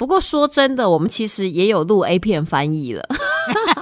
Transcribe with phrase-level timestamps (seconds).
[0.00, 3.06] 不过说真的，我们其实也有录 A 片翻译了，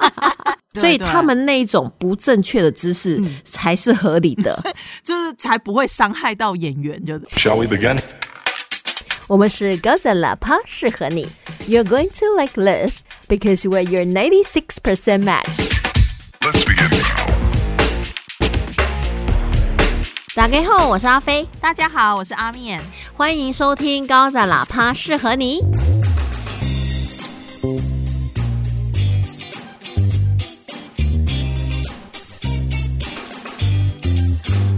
[0.75, 4.61] 所以他们那种不正确的姿势才是合理的，
[5.05, 7.03] 就是才不会伤害到演员。
[7.05, 7.97] 就是 Shall we begin？
[9.29, 11.29] 我们是高赞喇叭，适合你。
[11.69, 15.45] You're going to like this because we're your ninety six percent match.
[16.41, 16.91] Let's begin.
[20.35, 22.83] 打开后，我是阿飞，大家好，我是阿面，
[23.15, 25.61] 欢迎收听高赞喇叭，适合你。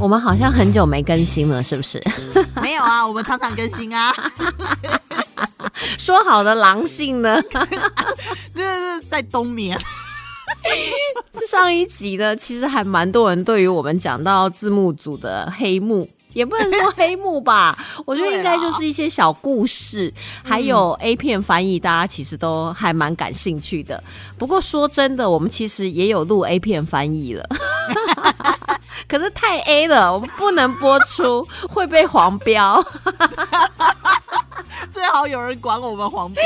[0.00, 2.02] 我们好像很久没更新了，是不是？
[2.62, 4.12] 没有啊，我们常常更新啊。
[5.98, 7.40] 说好的狼性呢？
[8.54, 9.78] 这是在冬眠。
[11.48, 16.08] 上一集呢，其实还蛮多人对于我们讲到字幕组的黑幕。
[16.32, 17.76] 也不能说黑幕吧，
[18.06, 20.12] 我觉得应该就是一些小故事，
[20.42, 24.02] 还有 A 片翻译，大家其实都还蛮感兴趣的。
[24.38, 27.46] 不过说真的，我们其实也有录 A 片翻译了，
[29.08, 32.84] 可是太 A 了，我们不能播出，会被黄标。
[34.90, 36.42] 最好有人管我们黄标，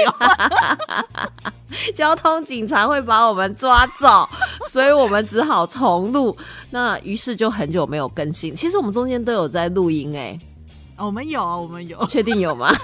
[1.94, 4.28] 交通警察会把我们抓走，
[4.68, 6.36] 所以我们只好重录。
[6.70, 8.54] 那于是就很久没有更新。
[8.54, 10.38] 其实我们中间都有在录音，哎，
[10.98, 12.72] 我们有，我们有，确定有吗？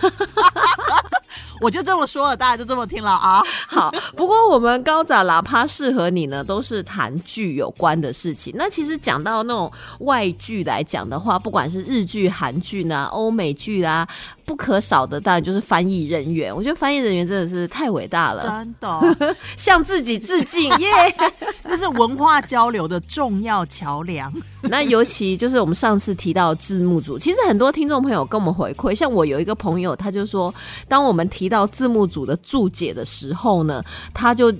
[1.61, 3.42] 我就这么说了，大家就这么听了啊。
[3.69, 8.52] 好，不过我们高咋喇叭适合你呢，都是谈剧有关的事情。
[8.56, 14.08] 那其实讲到那种外剧来讲的话，不管是日剧、韩剧呢、欧美剧啦。
[14.47, 20.89] 不可少的当然就是翻译人员，我觉得翻译人员真的是太伟大了，真的 向自己致敬耶！
[21.69, 24.33] 这是文化交流的重要桥梁。
[24.62, 30.52] 那尤其就是我们上次提到字幕组，其实很多听众朋友跟我们回馈，像我有一个朋友，他就说，
[30.89, 33.82] 当我们提到字幕组的注解的时候呢，
[34.14, 34.50] 他就。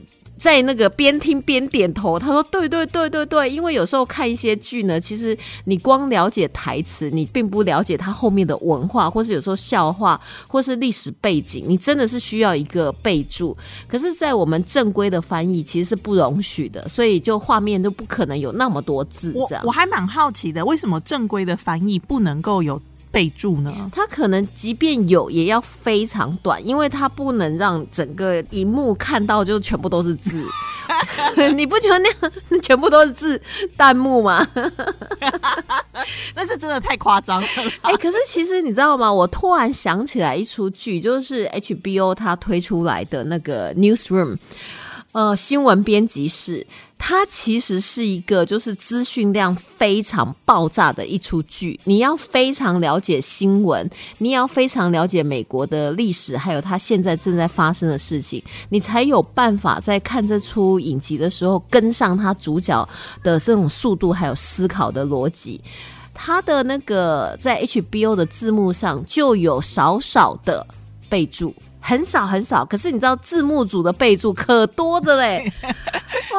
[0.41, 5.37] 在那个边听边点头，他说：“对对对对对，因为有时候看一些剧呢，其实
[5.67, 10.19] 你光了解台词，你并不了解它后面的文化，或是有时候笑话，
[10.49, 13.55] 或是历史背景，你真的是需要一个备注。
[13.87, 19.35] 可是，在我们正规的翻译其实是不容许的，所以就画面都不可能有那么多字。
[19.47, 22.81] 这样，我还蛮好奇的，为什么正规的翻译不能够有？”
[23.11, 23.91] 备注呢？
[23.93, 30.45] 它可能即便有，也要非常短，因为它不能让整个荧幕看到就全部都是字。
[31.55, 32.33] 你不觉得那样
[32.63, 33.41] 全部都是字
[33.77, 34.47] 弹幕吗？
[36.35, 37.47] 那是真的太夸张了。
[37.83, 39.13] 哎，可是其实你知道吗？
[39.13, 44.37] 我突然想起来一出剧，就是 HBO 它推出来的那个 Newsroom，
[45.13, 46.67] 呃，新闻编辑室。
[47.03, 53.89] 它其实是一个就是资讯量非常爆炸的一出剧，你要非常了解新闻，
[54.19, 62.89] 你要非常了解美国的历史，还有它现在正在发生的事情，你才有办法在看这出影集的时候跟上它主角
[63.25, 65.61] 的这种速度，还有思考的逻辑。
[66.13, 70.65] 它的那个在 HBO 的字幕上就有少少的
[71.09, 71.53] 备注。
[71.83, 75.51] 很少很少，可是你知道字幕组的备注可多着嘞，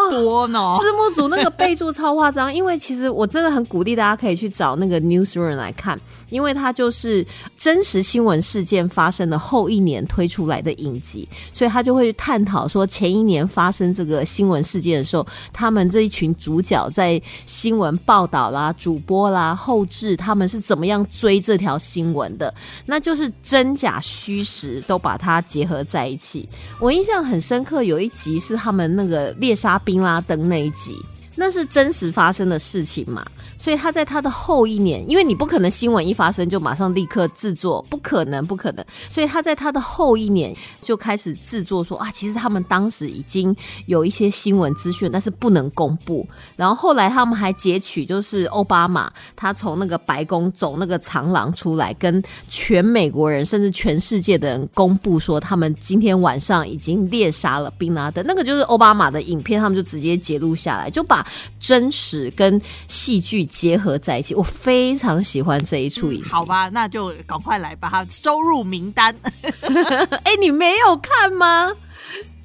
[0.10, 0.78] 多呢。
[0.80, 6.00] 字幕组那个备注超夸张， 因为其实我真的很鼓励大家可以去找那个 newsroom 来看。
[6.30, 22.54] 因为它就是真实新闻事件发生的后一年推出来的影集，所以他就会探讨说前一年发生这个新闻事件的时候，他们这一群主角在新闻报道啦、主播啦、后置，他们是怎么样追这条新闻的？
[22.86, 26.48] 那就是真假虚实都把它结合在一起。
[26.80, 30.96] 我印象很深刻，有一集是他们那个猎杀宾拉登那一集，
[31.36, 33.26] 那是真实发生的事情嘛？
[33.58, 38.84] 所以他在他的后一年，因为你不可能新闻一发生就马上立刻制作，不可能，不可能。
[39.08, 43.56] 所以他在他的后一年就开始制作，说啊，其实他们当时已经
[43.86, 46.28] 有一些新闻资讯，但是不能公布。
[46.56, 58.26] 然后后来他们还截取，就是奥巴马他从那个白宫走那个长廊出来，跟全美国人甚至全世界的人公布说，他们今天晚上已经猎杀了宾拉登。
[58.28, 61.21] 那个就是奥巴马的影片，他们就直接截录下来，就把
[61.60, 63.42] 真实跟戏剧。
[63.52, 66.24] 结合在一起，我非常喜欢这一出影。
[66.24, 69.14] 好吧，那就赶快来把它收入名单。
[70.24, 71.72] 哎，你没有看吗？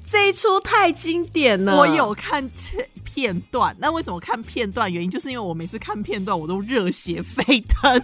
[0.09, 1.77] 这一出太经典了。
[1.77, 2.49] 我有看
[3.03, 4.91] 片段，那为什么看片段？
[4.91, 8.01] 原因就是因为我每次看片段，我都热血沸腾。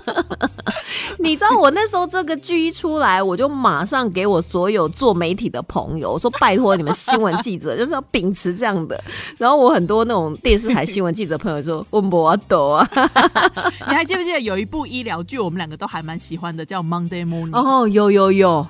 [1.18, 9.02] 你知道我那时候这个剧一出来，我就马上给我所有做媒体的朋友我说：“拜托你们新闻记者，就是要秉持这样的。
[9.38, 12.86] ”然后我很多那种电视台新闻记者朋友说：“我不懂啊。
[13.88, 17.50] ”你还记不记得有一部医疗剧，我们两个都还蛮喜欢的，叫《Monday Morning》？
[17.58, 18.66] 哦，有有有，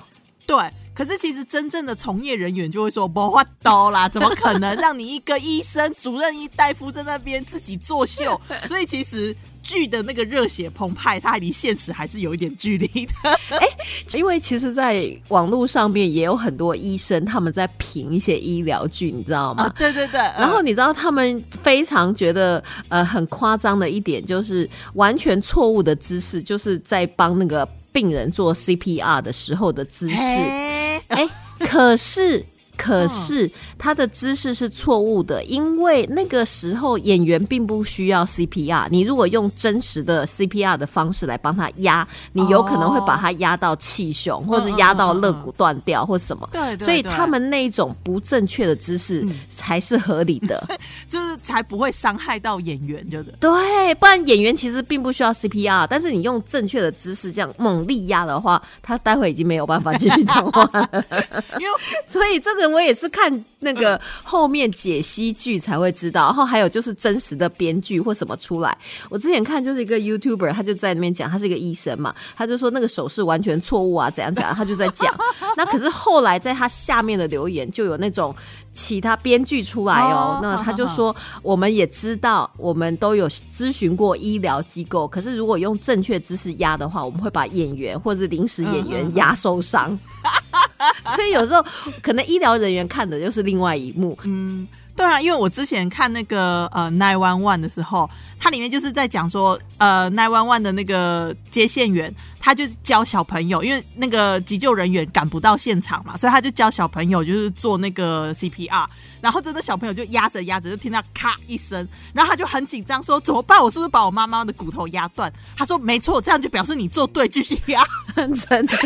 [0.46, 0.56] 对。
[0.96, 8.40] 可是其实真正的从业人员就会说不花刀啦，怎么可能让你一个医生、主任医大夫在那边自己作秀？
[8.64, 13.12] 所以其实剧的那个热血澎湃，它离现实还是有一点距离的。
[14.16, 19.64] 因为其实，在网络上面也有很多医生他们在评一些医疗剧，你知道吗？
[19.64, 30.16] 啊，对对对，然后你知道他们非常觉得呃很夸张的一点，就是完全错误的姿势，就是在帮那个病人做 CPR 的时候的姿势。
[30.16, 31.28] 嘿哎，
[31.60, 32.44] 可是。
[32.76, 38.86] 可是他的姿势是错误的，因为那个时候演员并不需要 CPR。
[38.90, 46.48] 你如果用真实的 CPR 的方式来帮他压，你有可能会把他压到气胸，或者压到肋骨断掉，或什么。
[46.52, 50.66] 对所以他们那一种不正确的姿势才是合理的。
[51.08, 60.88] 就是才不会伤害到演员，就是对，不然演员其实并不需要 CPR，但是你用正确的姿势这样猛力压的话，他待会已经没有办法继续讲话了。
[61.58, 61.72] 因为
[62.06, 68.78] 所以这个我也是看那个后面解析剧才会知道，然后还有就是真实的编剧或什么出来。
[69.10, 75.12] 我之前看就是一个 YouTuber，他就在那边讲，他是一个医生嘛，他就说那个手势完全错误啊，怎样怎样，他就在讲。
[75.56, 78.32] 那可是后来在他下面的留言就有那种
[78.72, 89.98] 其他编剧出来哦哦，那他就说我们也知道，我们都有咨询过医疗机构，可是如果用正确姿势压的话，我们会把演员或者临时演员压受伤。
[91.14, 91.64] 所以有时候
[92.02, 98.08] 可能医疗人员看的就是另另外一幕，嗯对啊，因为我之前看那个呃 Nine One One 的时候，
[98.38, 108.86] 它里面就是在讲说，呃 Nine One One 的那个接线员，他就是教小朋友，因为那个急救人员赶不到现场嘛，所以他就教小朋友就是做那个 CPR，
[109.26, 113.60] 然后真的小朋友就压着压着，就听到咔一声，然后他就很紧张说怎么办？
[113.60, 115.32] 我是不是把我妈妈的骨头压断？
[115.56, 117.84] 他说没错，这样就表示你做对，继续压。
[118.14, 118.76] 真的。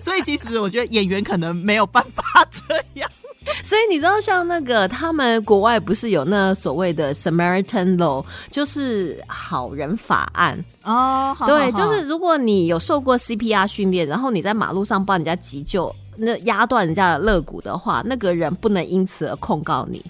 [0.00, 2.22] 所以其实我觉得演员可能没有办法
[2.52, 3.10] 这样。
[3.64, 10.64] 所以你知道，像那个他们国外不是有那所谓的 Samaritan Law，就是好人法案。
[10.84, 20.04] 哦，对，就是如果你有受过 CPR 训练，然后你在马路上帮人家急救，那压断人家的肋骨的话，那个人不能因此而控告你。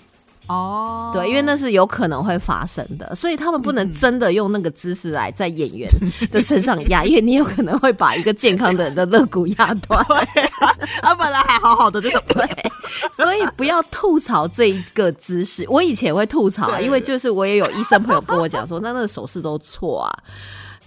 [0.46, 5.86] 哦，对，因为那是有可能会发生的，所以他们不能真的用那个姿势来在演员
[6.30, 10.02] 的身上压，因为你有可能会把一个健康的人的肋骨压断。
[11.02, 12.22] 他本来还好好的这种。
[12.32, 12.72] 对，
[13.12, 15.66] 所以不要吐槽这一个姿势。
[15.68, 20.08] 我以前也会吐槽啊，因为就是我也有医生朋友跟我讲说，那那个手势都错啊。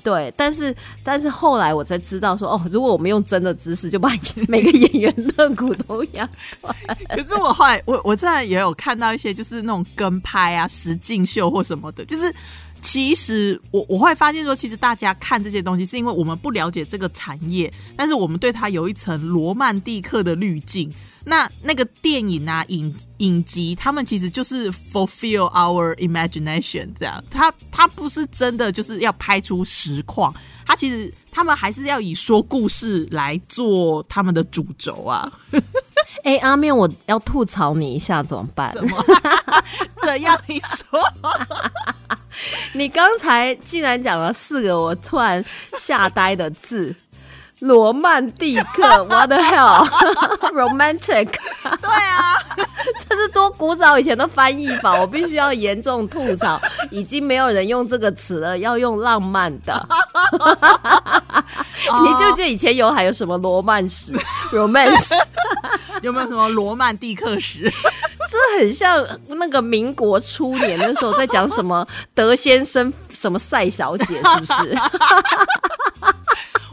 [0.04, 4.10] 对，但是但是后来我才知道说，哦，如果我们用真的姿势，就把
[4.48, 6.28] 每个演员肋骨都压
[6.62, 6.76] 断。
[7.10, 12.34] 可是我后来，我我真的也有看到一些，就是那种跟拍啊、实境秀或什么的，就是
[12.82, 20.92] 其实我我会发现说，其实大家看这些东西，是因为我们不了解这个产业，但是我们对它有一层罗曼蒂克的滤镜。
[21.24, 30.34] 那那个电影啊、影影集，他们其实就是 fulfill our imagination，这样，他他不是真的就是要拍出实况，
[30.66, 35.32] 他其实他们还是要以说故事来做他们的主轴啊。
[36.24, 38.72] 哎、阿面，我要吐槽你一下，怎么办？
[38.74, 39.06] 怎么
[39.98, 41.00] 这样一说？
[42.74, 45.44] 你刚才竟然讲了四个我突然
[45.78, 46.96] 吓呆的字。
[47.62, 51.30] 罗曼蒂克， What the hell？Romantic，
[51.82, 52.36] 对啊，
[53.08, 56.60] 这是多古早以前的翻译法，我必须要严重吐槽，
[56.90, 59.88] 已经没有人用这个词了，要用浪漫的。
[62.04, 64.12] 你记不记得以前有还有什么罗曼史
[64.52, 65.14] （romance）？
[66.02, 67.72] 有没有什么罗曼蒂克史？
[68.28, 74.76] 这很像那个民国初年的时候在讲什么德先生什么赛小姐，是不是？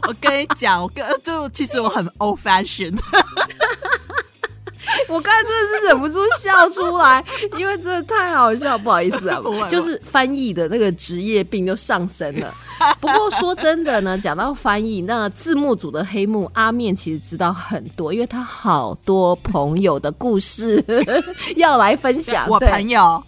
[0.09, 2.97] 我跟你讲，我跟就其实我很 old fashion，
[5.07, 7.23] 我刚才真的是忍不住笑出来，
[7.59, 9.39] 因为真的太好笑，不好意思啊，
[9.69, 12.51] 就是翻译的那个职业病就上升了。
[12.99, 20.83] 不过说真的呢，讲到翻译，那字幕组的黑幕阿面其实知道很多，因为他好多朋友的故事
[21.57, 22.47] 要来分享。
[22.49, 23.21] 我朋友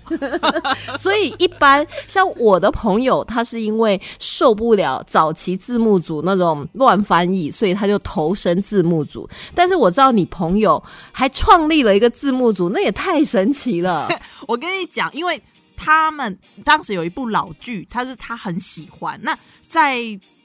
[0.99, 9.29] 所以一般像我的朋友，他是因为受不了早期字幕组那种乱翻译，所以他就投身字幕组。
[9.53, 10.81] 但是我知道你朋友
[11.11, 14.07] 还创立了一个字幕组，那也太神奇了。
[14.47, 15.41] 我跟你讲，因为
[15.83, 19.19] 他们当时有一部老剧，他是他很喜欢。
[19.23, 19.35] 那
[19.67, 19.99] 在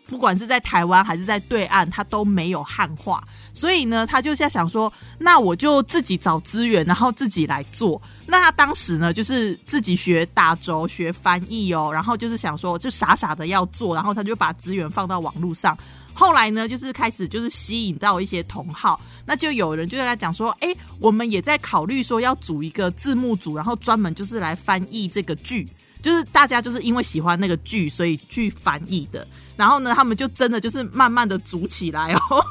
[0.06, 8.00] 不管是在台湾还是在对岸，他都没有汉化，所以呢，他就在想说，那我就自己找资源，然后自己来做。
[8.24, 15.76] 那他当时呢，就是自己学打轴、学翻译哦，然后就是想说，就傻傻的要做，然后他就把资源放到网络上。
[16.14, 25.68] 后来呢，就是开始就是吸引到一些同好，那就有人就在讲说，哎，我们也在考虑说要组一个字幕组，然后专门就是来翻译这个剧，
[26.00, 29.26] 就是大家就是因为喜欢那个剧，所以去翻译的。
[29.56, 32.44] 然后呢，他们就真的就是慢慢的组起来哦。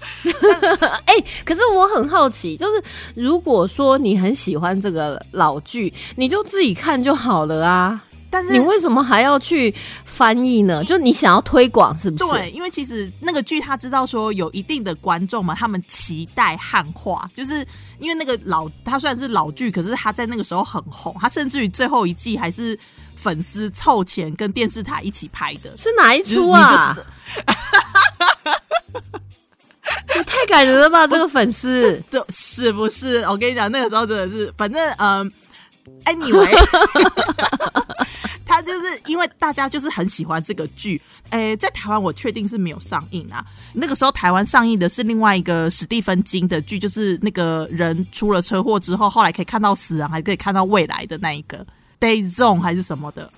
[1.06, 2.82] 哎、可是我很好奇，就是
[3.14, 8.04] 如果说你很喜欢这个老剧，你就自己看就好了啊。
[8.36, 9.74] 但是你为什么还要去
[10.04, 10.84] 翻译呢？
[10.84, 12.30] 就你想要推广是不是？
[12.30, 17.66] 对，因为其实那个剧他知道说有一定的观众嘛，他们期待汉化，就是
[17.98, 22.78] 因为那个老他虽然是老剧，可是他在那个时候很红，他甚至于最后一季还是
[23.14, 25.74] 粉丝凑钱跟电视台一起拍的。
[25.78, 27.02] 是哪一出啊道？
[30.14, 31.06] 也太感人了吧！
[31.06, 33.22] 这个粉丝， 这是不是？
[33.22, 35.32] 我跟你讲，那个时候真的是，反正嗯、
[36.04, 36.56] n y w a y
[38.44, 41.00] 他就是因为大家就是很喜欢这个剧，
[41.30, 43.44] 诶、在台湾我确定是没有上映啊。
[43.74, 51.66] 那个时候台湾上映的是另外一个史蒂芬金的剧，就是那个人出了车祸之后，后来可以看到死人，还可以看到未来的那一个
[52.00, 53.30] Day Zone 还是什么的。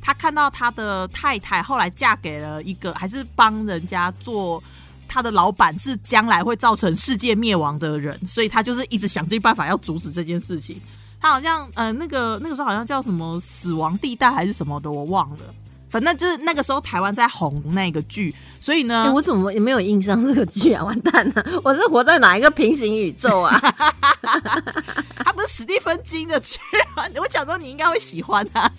[0.00, 4.62] 他看到他的太太后来嫁给了一个，还是帮人家做
[5.08, 10.80] 他的老板，是将来会造成世界灭亡的人，所以他就是一直想尽办法要阻止这件事情。
[11.22, 15.54] 他好像呃，那个那个时候好像叫什么死亡地带还是什么的，我忘了。
[15.88, 20.82] 反正就是那个时候台湾在红那个剧，所以呢，哎我怎么也没有印象这个剧啊？
[20.82, 23.60] 完蛋了，我是活在哪一个平行宇宙啊？
[25.46, 26.58] 史蒂芬金的剧
[26.94, 28.70] 啊， 我想说你应该会喜欢他。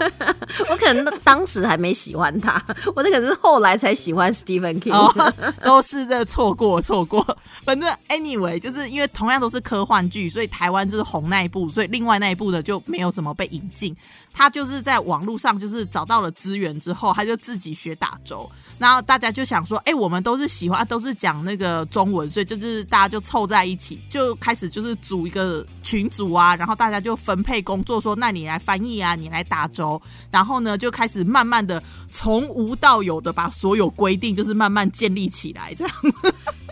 [0.70, 2.62] 我可能当时还没喜欢他，
[2.94, 4.92] 我这可能是后来才喜欢 Stephen King。
[4.92, 7.24] 哦， 都是这错过错过。
[7.64, 13.96] 反正 anyway，就是因为同样都是科幻剧，所以台湾就是红那一部，所以另外那一部的就没有什么被引进。
[14.34, 18.50] 他就是在网络上就是找到了资源之后，他就自己学打轴。
[18.78, 35.94] 然后大家就想说，哎、我们都是喜欢，都是讲那个中文，所以就是大家就凑在一起，就开始就是组一个群组啊，然后大家就分配工作，说那你来翻译啊，你来打轴，然后呢就开始慢慢的从无到有的把所有规定就是慢慢建立起来，这样。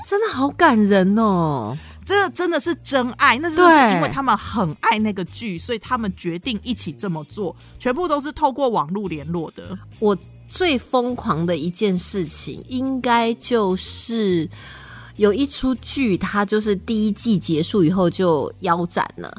[0.06, 1.76] 真的好感人哦！
[2.04, 9.78] 这真的是真爱，那就是因为他们很爱那个剧，所以他们决定一起这么做，全部都是透过网络联络的。
[10.00, 10.16] 我
[10.49, 14.49] 最疯狂的一件事情，应该就是
[15.16, 19.32] 有一出剧，它就是第一季结束以后就腰斩了。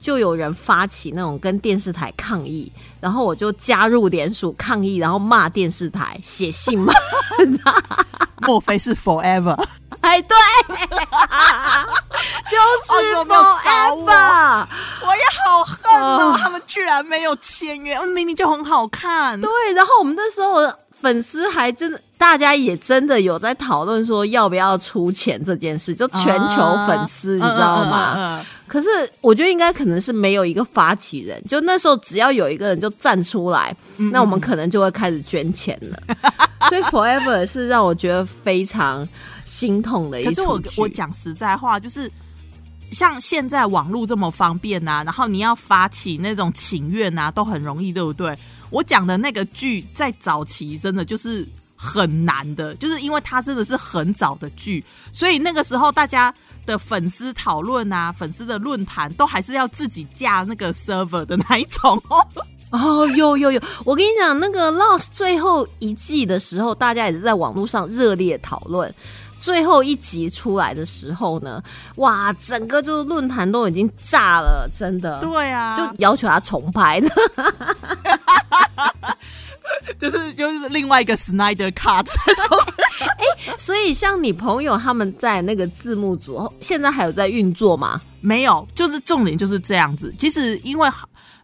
[0.00, 2.70] 就有人发起那种跟电视台抗议，
[3.00, 6.92] 然后我就加入联署抗议，然后骂电视台，写信骂。
[8.42, 9.60] 莫非是 Forever？
[10.00, 10.36] 哎，对，
[10.78, 12.56] 就
[12.86, 14.66] 是 Forever。
[15.02, 19.40] 我也好恨哦，哦他们居然没有签约，嗯明明就很好看。
[19.40, 28.14] 对，然后我们那时候粉丝还真的，大家也真的有在讨论说要不要出钱这件事，就全球粉丝，你知道吗？
[28.14, 28.88] 嗯嗯嗯嗯可是
[29.22, 36.16] 我觉得应该可能是没有一个发起人，就那时候只要有一个人就站出来，嗯那我们可能就会开始捐钱了。
[36.68, 39.08] 所以 Forever 是让我觉得非常
[39.46, 42.10] 心痛的一可是我我讲实在话，就是
[42.90, 48.36] 像现在网络这么方便呐、然后你要发起那种请愿呐、都很容易，对不对？
[48.68, 51.46] 我讲的那个剧在早期真的就是
[51.78, 56.34] 很难的，就是因为它真的是很早的剧，所以那个时候大家。
[56.66, 62.22] 的粉丝讨论啊，粉丝的论坛都还是要自己架那个 server 的那一种哦。
[62.68, 68.94] 哦，有有有，我跟你讲，那个 Lost 最后一季的时候，大家也是在网络上热烈讨论。
[69.40, 71.62] 最后一集出来的时候呢，
[71.96, 75.18] 哇，整个就是论坛都已经炸了，真的。
[75.20, 77.08] 对啊，就要求他重拍的，
[79.98, 82.58] 就是就是另外一个 Snyder Cut 这种。
[83.58, 88.00] 所以像你朋友他们在那个字幕组，现在还有在运作吗？
[88.20, 90.12] 没有，就是重点就是这样子。
[90.18, 90.88] 其实因为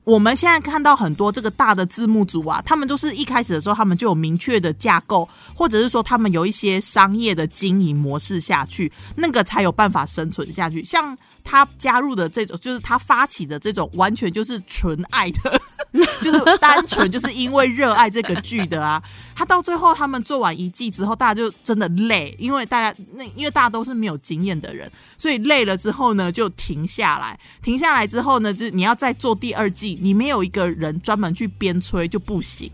[0.03, 10.85] 我们现在看到很多这个大的字幕组啊，他们就是一开始的时候，他们就有明确的架构，或者是说他们有一些商业的经营模式下去，那个才有办法生存下去。
[10.85, 15.61] 像他加入的这种，就是他发起的这种，完全就是纯爱的。
[16.21, 19.01] 就是单纯就是因为热爱这个剧的啊，
[19.33, 32.69] 他到最后他们做完一季之后，大家就真的累，因为大家那因为大家都是没有经验的人，所以累了之后呢就停下来，停下来之后呢，就是你要再做第二季，你没有一个人专门去鞭催就不行。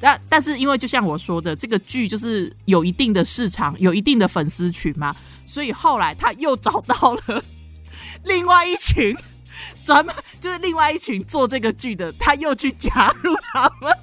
[0.00, 7.44] 但但是因为就像我说的，这个剧就是有一定的市场，有一定的粉丝群嘛，所以后来他又找到了
[8.24, 9.16] 另外一群。
[9.84, 13.94] 专门就是另外一群做这个剧的，他又去加入他们，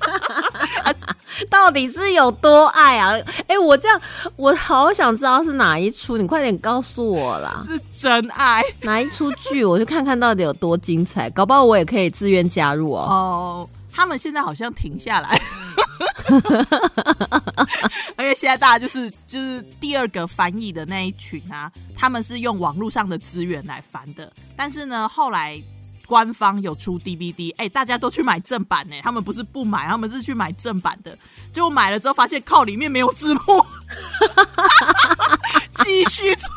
[1.50, 3.14] 到底是有多爱啊？
[3.48, 4.00] 哎、我这样，
[4.36, 7.58] 我好想知道是哪一出，你快点告诉我啦！
[7.60, 13.06] 是真爱哪一出剧，我就看看到底有多精彩，搞不好我也可以自愿加入哦。
[13.08, 13.68] 哦。
[13.96, 15.40] 他们现在好像停下来，
[18.34, 25.62] 现在大家就是就是第二个翻译的那一群啊，他们是用网络上的资源来翻的，但是呢，后来
[26.06, 31.16] 官方有出 DVD，哎、大家都去买正版呢、他们不是不买，他们是去买正版的，
[31.52, 33.40] 结果买了之后发现靠里面没有字幕，
[35.84, 36.48] 继续做。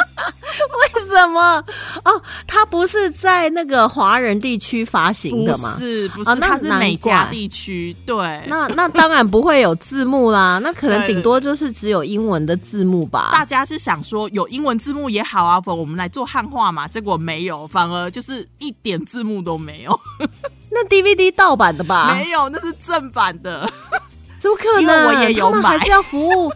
[0.94, 1.62] 为什么？
[2.04, 5.78] 哦，它不是在那个华人地区发行的吗不？
[5.78, 13.30] 是不是，它是美加地区，对，那那当然不会有字幕啦， 那可能顶多就是只有英文的字幕吧。
[13.32, 20.00] 大家是想说有英文字幕也好啊，否我们来做汉化嘛，结果没有，反而就是一点字幕都没有，
[20.70, 22.14] 那 DVD 盗版的吧？
[22.14, 23.70] 没有，那是正版的。
[24.38, 24.82] 怎么可能？
[24.82, 26.50] 因为我也有买还是要服务，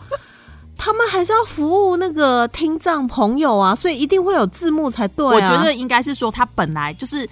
[0.85, 5.25] 他们还是要服务那个听障朋友啊，所以一定会有字幕才对。
[5.25, 7.27] 我觉得应该是说，他本来就是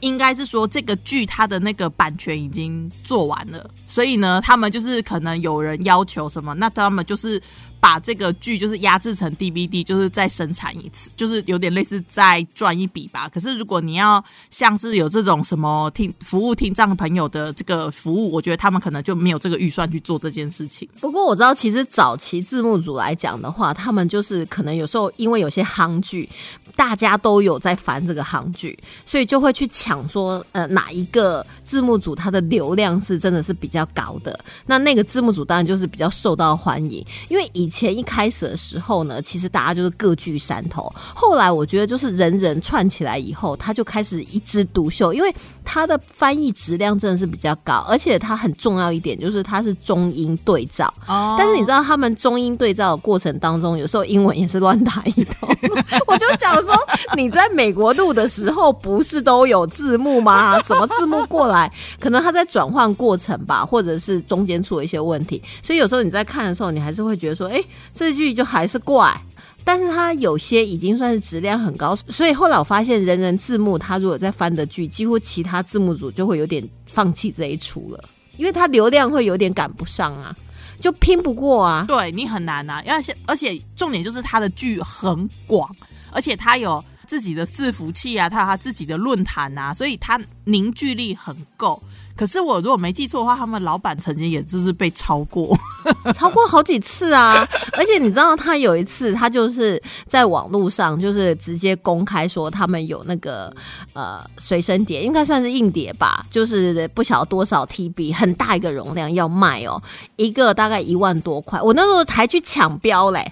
[0.00, 7.40] 应该是说这个剧它的那个版权已经做完了，所以呢，他们就是可能有人要求什么，那他们就是
[7.80, 13.28] 把这个剧就是压制成 DVD，就是再生产一次，就是有点类似再赚一笔吧。
[13.28, 20.88] 可是如果你要像是有这种什么听服务听障朋友的这个服务，我觉得他们可能就没有这个预算去做这件事情。
[21.00, 26.28] 不过我知道，其实早期字幕组来讲的话，他们就是可能有时候因为有些夯剧，
[26.74, 37.04] 大家都有在翻这个夯剧，所以就会去抢说，呃，哪一个字幕组它的流量是真的是比较高的，那那个字幕组当然就是比较受到欢迎。
[37.28, 50.92] 因为以前一开始的时候呢，其实大家就是各据山头，后来我觉得就是人人串起来以后，他就开始一枝独秀，因为他的翻译质量真的是比较高，而且它很重要一点就是它是中英对照。
[51.06, 55.48] 哦但是你知道他们中英对照的过程当中，有时候英文也是乱打一通。
[56.06, 56.74] 我就讲说，
[57.14, 60.60] 你在美国录的时候不是都有字幕吗？
[60.62, 61.57] 怎么字幕过来？
[61.98, 67.58] 可能他在转换过程吧，或者是中间出了一些问题，所以有时候你在看的时候，你还是会觉得说，哎、
[67.94, 69.18] 这句就还是怪。
[69.64, 78.02] 但是它有些已经算是质量很高，所以后来我发现人人字幕，它如果在翻的剧，几乎其他字幕组就会有点放弃这一出了，
[78.38, 80.34] 因为它流量会有点赶不上啊，
[80.80, 81.84] 就拼不过啊。
[81.86, 85.70] 对你很难啊，而且而且重点就是它的剧很广，
[86.12, 91.82] 而且它有自己的伺服器啊，他有他自己的论坛啊，所以他凝聚力很够。
[92.14, 95.56] 可是我如果没记错的话，他们老板曾经也就是被超过，
[96.12, 97.48] 超过好几次啊！
[97.74, 103.54] 而且你知道，他有一次，他就是在网络上，就是直接公开说他们有那个
[103.92, 109.80] 呃随身碟，应该算是硬碟吧，就是不晓得多少 TB，很大一个容量要卖哦，
[110.16, 111.62] 一个大概一万多块。
[111.62, 113.24] 我那时候还去抢标嘞，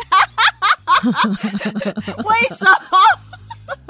[2.23, 2.99] 为什么？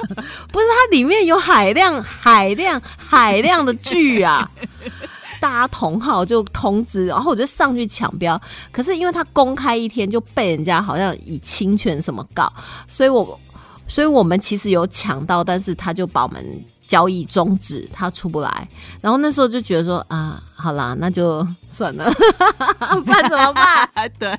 [0.52, 4.50] 不是它里面有海量、海量、海量的剧啊！
[5.38, 8.40] 大家同号就通知，然后我就上去抢标。
[8.72, 12.50] 可是因为他公开一天就被人家好像以侵权什么告，
[12.88, 13.38] 所以我
[13.86, 16.42] 所以我们其实有抢到，但是他就把我们
[16.88, 18.68] 交易终止，他出不来。
[19.02, 22.10] 然后那时候就觉得说啊，好啦，那就算了，
[23.04, 24.10] 不然怎么办？
[24.18, 24.36] 对。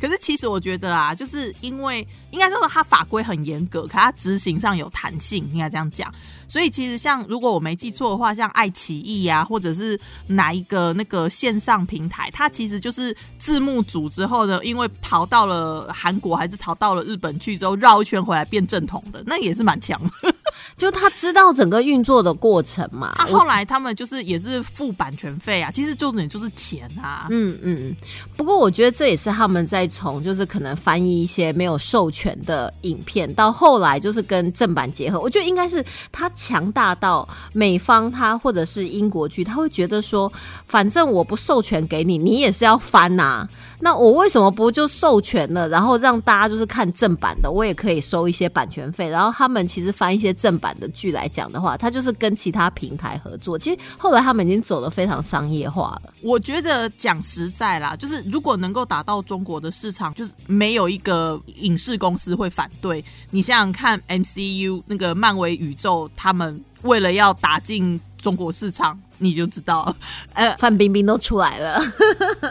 [0.00, 6.12] 可是其实我觉得啊，就是因为应该说它法规很严格，可它执行上有弹性，应该这样讲。
[6.46, 20.34] 所以其实像如果我没记错的话，像爱奇艺啊，或者是哪一个那个线上平台，它其实就是字幕组之后呢，因为逃到了韩国还是逃到了日本去之后，绕一圈回来变正统的，那也是蛮强的。
[20.76, 23.12] 就他知道整个运作的过程嘛。
[23.16, 27.26] 他，后来他们就是也是付版权费啊，其实重点就是钱啊。
[27.30, 27.96] 嗯嗯嗯，
[28.36, 35.18] 不过我觉得这也是他们在从就是可能翻译一些没有授权的影片，到后来就是跟正版结合。
[35.18, 40.32] 我觉得应该是他强大到美方他或者是英国剧，他会觉得说，
[40.66, 43.48] 反正我不授权给你，你也是要翻呐、
[43.80, 49.08] 那我为什么不就授权了，然后让大家就是看正版的，我也可以收一些版权费。
[49.08, 53.58] 然后他们其实翻一些正版的剧来讲的话，他就是跟其他平台合作。
[53.58, 56.12] 其实后来他们已经走得非常商业化了。
[56.22, 63.04] 我觉得讲实在啦，就是如果能够打到中国的市场，就是没有一个影视公司会反对。
[63.30, 69.96] 你想想看，MCU 那个漫威宇宙，他们为了要打进中国市场，你就知道了，
[70.34, 71.80] 呃，范冰冰都出来了，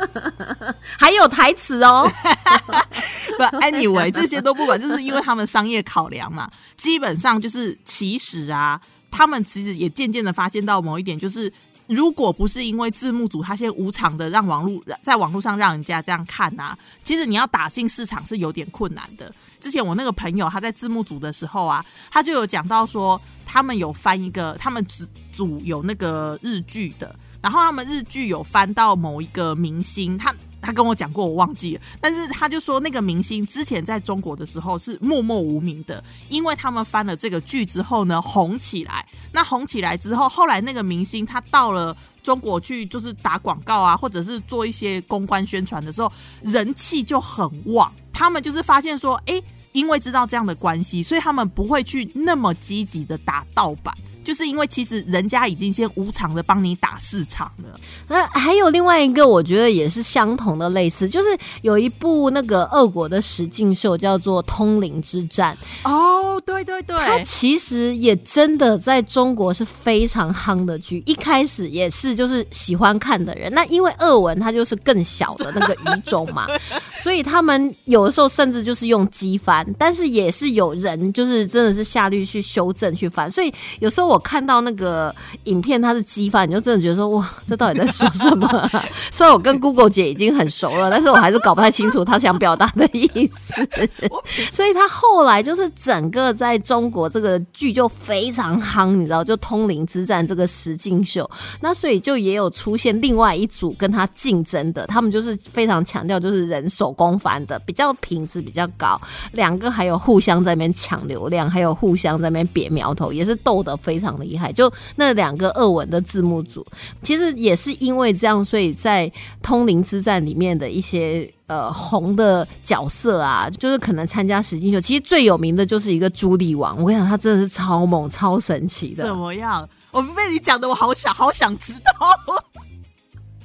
[0.98, 2.10] 还有台词哦。
[3.38, 6.50] 不，anyway，这些都不管，就是因为他们商业考量嘛。
[6.76, 11.52] 基本上就是，其实啊，他们其实也渐渐的发现到某一点，就是
[11.94, 19.34] 如果不是因为字幕组他先无偿的让网络在网络上让人家这样看啊，其实你要打进市场是有点困难的。
[19.60, 39.06] 之前我那个朋友他在字幕组的时候啊，他就有讲到说，他们有翻一个，他们组组有那个日剧的，然后他们日剧有翻到某一个明星，他他跟我讲过，我忘记了，但是他就说那个明星之前在中国的时候是默默无名的，因为他们翻了这个剧之后呢，红起来。
[39.34, 47.92] 那红起来之后，后来那个明星他到了中国去，就是打广告啊，或者是做一些公关宣传的时候，人气就很旺。
[48.14, 49.42] 他们就是发现说，哎，
[49.74, 53.94] 因为知道这样的关系，所以他们不会去那么积极的打盗版。
[54.24, 57.80] 就是因为其实人家已经先无偿的帮你打市场了。
[58.08, 65.58] 那还有另外一个，我觉得也是相同的类似，就是有一部那个俄国的实境秀叫做《通灵之战》。
[65.90, 71.04] 哦，对对对，它其实也真的在中国是非常夯的剧。
[71.06, 76.48] 一开始也是就是喜欢看的人，那因为俄文它就是更小的那个语种嘛，
[77.04, 85.14] 所以他们有的时候甚至就是用机翻，但是也是有人就是真的是下律去修正去翻，所以有时候我看到那个
[85.46, 88.48] 影片它是激发，你就真的觉得说哇，这到底在说什么？
[89.12, 93.54] 虽然我跟 Google 姐已经很熟了，但是我还是搞不太清楚她想表达的意思。
[94.52, 101.30] 所以他后来就是整个在中国这个剧就非常夯，你知道，就《通灵之战》这个实境秀。
[101.60, 109.00] 那所以就也有出现另外一组跟他竞争的，他们就是非常强调就是人手工翻的，比较品质比较高。
[109.32, 114.52] 两个还有互相在那边抢流量，还有互相在那边别苗头，也是斗得非常厉害。
[114.52, 116.64] 就那两个俄文的字幕组，
[117.02, 119.10] 其实也是因为这样，所以在
[119.42, 121.28] 《通灵之战》里面的一些。
[121.48, 124.82] 呃，红的角色啊，就是可能参加实境秀。
[124.82, 129.04] 其实最有名的就是一个朱莉王，我跟你讲，他真的是超猛、超神奇的。
[129.04, 129.68] 怎么样？
[129.92, 131.92] 我被你讲的，我好想、好想知道。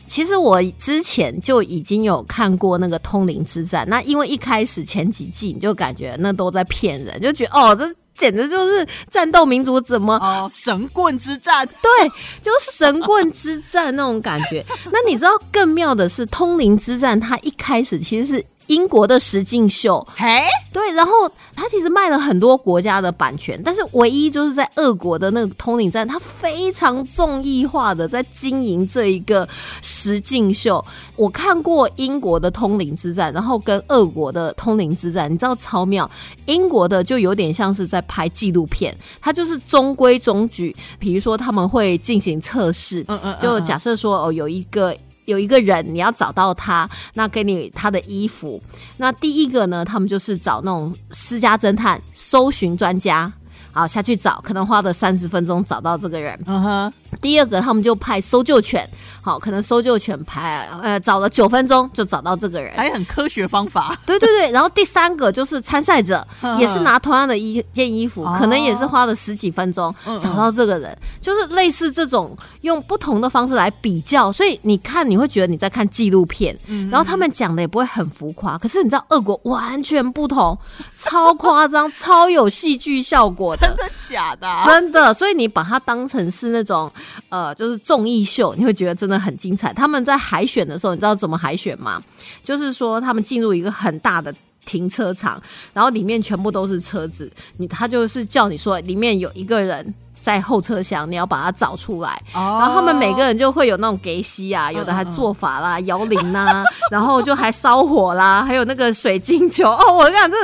[0.07, 7.85] 其实我之前就已经有看过那个《通灵之战》，那因为一开始前几季你就感觉那都在骗人，就觉得哦，这
[8.19, 11.67] 简直就是战斗民族，怎么哦神棍之战？
[11.81, 12.09] 对，
[12.43, 14.63] 就神棍之战那种感觉。
[14.93, 18.45] 那你知道更妙的是，《通灵之战》它一开始其实是。
[18.69, 20.27] 英国的实境秀，嘿，
[20.73, 21.13] 对，然后
[21.55, 29.49] 他其实卖了很多国家的版权，但是唯一就是在俄国的那个通灵站，他非常综艺化的在经营这一个
[29.83, 30.83] 实境秀。
[31.17, 36.09] 我看过英国的通灵之战，然后跟俄国的通灵之战，你知道超妙。
[36.47, 40.75] 英国的就有点像是在拍纪录片，他就是中规中矩。
[40.99, 44.97] 比如说他们会进行测试，嗯嗯，就假设说哦有一个。
[45.29, 48.61] 有一个人，你要找到他，那给你他的衣服。
[48.97, 53.31] 那第一个呢，他们就是找那种私家侦探、搜寻专家，
[53.79, 56.39] 好下去找，可能花了三十分钟找到这个人。
[56.47, 56.93] 嗯哼。
[57.23, 58.87] 第二个，他们就派搜救犬。
[59.23, 63.99] 好，可能搜救犬排呃找了九分钟就找到这个人，还很科学方法。
[64.05, 66.27] 对对对，然后第三个就是参赛者，
[66.59, 76.57] 也是拿同样的一件衣服，可能也是花了十几分钟找到这个人，就是类似这种用不同的方式来比较，所以你看你会觉得你在看纪录片，
[76.91, 80.57] 然后他们讲的也不会很浮夸，可是你知道俄国完全不同，
[80.97, 84.49] 超夸张， 超有戏剧效果的，真的假的？
[84.65, 86.91] 真的，所以你把它当成是那种
[87.29, 89.19] 呃，就是综艺秀，你会觉得真的。
[89.19, 89.73] 很精彩。
[89.73, 92.01] 他们在海选的时候，你知道怎么海选吗？
[92.41, 94.33] 就是说，他们进入一个很大的
[94.65, 97.29] 停车场，然后里面全部都是车子。
[97.57, 102.11] 你他就是叫你说，里面有一个人在后车厢，你要把它找出来。
[102.35, 109.69] 哦然后他们每个人就会有那种给息啊，有的还做法啦、摇铃呐， 然后就还烧火啦，还有那个水晶球。
[109.71, 110.37] 哦，我讲，这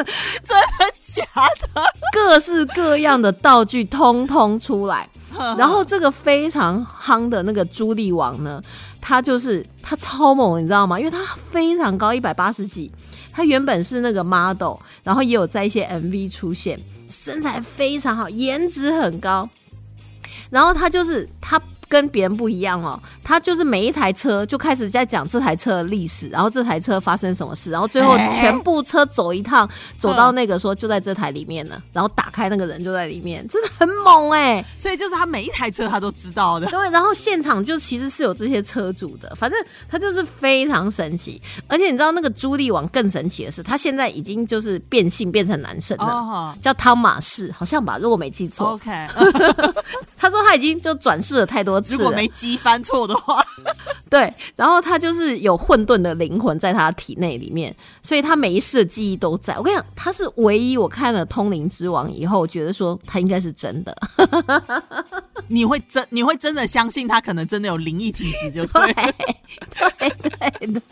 [0.43, 1.25] 真的假
[1.75, 1.83] 的？
[2.13, 5.09] 各式各样的道具通通出来。
[5.59, 8.63] 然后这个非常夯的那个朱莉王呢，
[9.01, 10.97] 他就是他超猛，你知道吗？
[10.97, 11.19] 因为他
[11.51, 12.89] 非常高，一百八十几。
[13.33, 19.49] 他原本是那个 model，然后也有在一些 MV 出现，身材非常好，颜值很高。
[20.55, 21.61] 然后他就是他。
[21.88, 29.68] 跟别人不一样哦，他就是每一台车就开始在讲这台车的历史，然后这台车发生什么事，然后最后全部车走一趟，
[29.99, 34.64] 走到那个说就在这台里面呢，然后打开那个人就在里面，真的很猛哎！
[34.79, 36.66] 所以就是他每一台车他都知道的。
[36.68, 41.40] 对，然后现场就其实是有这些车主的，反正他就是非常神奇。
[41.68, 47.99] 而且你知道那个朱莉王更神奇的是，他现在已经就是变性变成男生了，叫汤马士，好像吧？
[48.01, 48.70] 如果没记错。
[48.70, 48.90] OK，
[50.16, 51.74] 他说他已经就转世了太多。
[51.89, 53.45] 如果没机翻错的话，
[54.11, 59.57] 对，然后他就是有混沌的灵魂在他体内里面，所以他每一世的记忆都在。
[59.57, 63.97] 我跟你讲，他是唯一我看了《通灵之王》以后觉得说他应该是真的。
[65.49, 68.95] 你会真你会真的相信他可能真的有灵异体质，就对了。
[69.99, 70.83] 对对对对。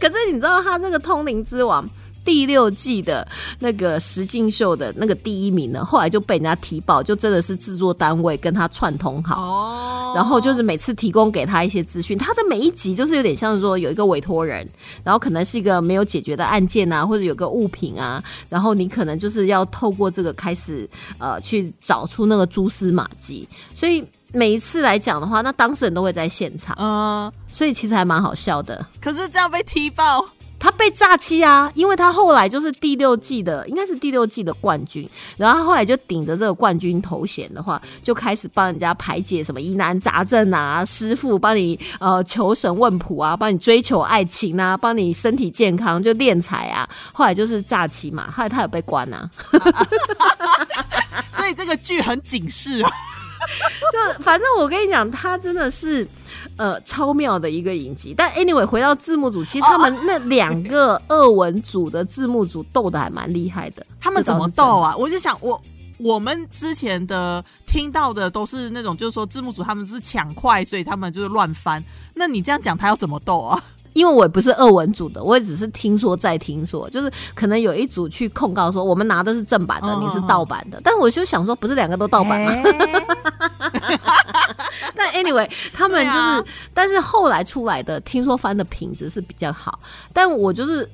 [0.00, 1.84] 可是你知道他这个《通灵之王》
[2.28, 3.26] 第六季的
[3.58, 9.40] 那个石敬秀的那个第一名呢，后来就被人家提报，就真的是制作单位跟他串通好。
[9.40, 10.12] 哦。
[10.14, 14.68] 然后就是每次提供给他一些资讯，他的每一集就是有点像是说有一个委托人，
[15.02, 20.86] 然后可能是一个没有解决的案件啊，或者有个物品啊，然后你可能就是要透过这个开始
[21.16, 28.86] 呃去找出那个蛛丝马迹，所以每一次来讲的话，那当事人都会在现场，嗯，所以其实还蛮好笑的。
[29.00, 30.22] 可是这样被踢爆，
[30.58, 49.30] 他被诈欺啊，因为他后来就是第六季的，应该是第六季的冠军，然后他后来就顶着这个冠军头衔的话，就开始帮人家排解什么疑难杂症啊，师傅帮你呃求神问卜啊，帮你追求爱情啊，帮你身体健康就敛财啊，后来就是诈欺嘛，后来他有被关啊，
[51.30, 52.90] 所以这个剧很警示啊。
[53.92, 56.06] 就反正我跟你讲，他真的是
[56.58, 58.12] 呃超妙的一个影集。
[58.14, 63.86] 但 anyway，回到字幕组，其实他们那两个俄文组的字幕组斗的还蛮厉害的。
[63.98, 64.94] 他们怎么斗啊？
[64.94, 65.58] 我就想我。
[66.00, 71.82] 我们之前的听到的都是那种，就是说字幕组他们是抢快，所以他们就是乱翻。
[72.14, 73.60] 那你这样讲，他要怎么斗啊？
[73.94, 80.80] 因为我也不是二文组的，我也只是听说再听说，就是可能有一组去控告说我们拿的是正版的，嗯你是盗版的。
[80.84, 82.52] 但我就想说，不是两个都盗版吗？
[83.58, 83.82] 但
[85.22, 89.78] anyway， 他们就是，啊但是后来出来的，听说翻的品质是比较好，
[90.12, 90.88] 但我就是。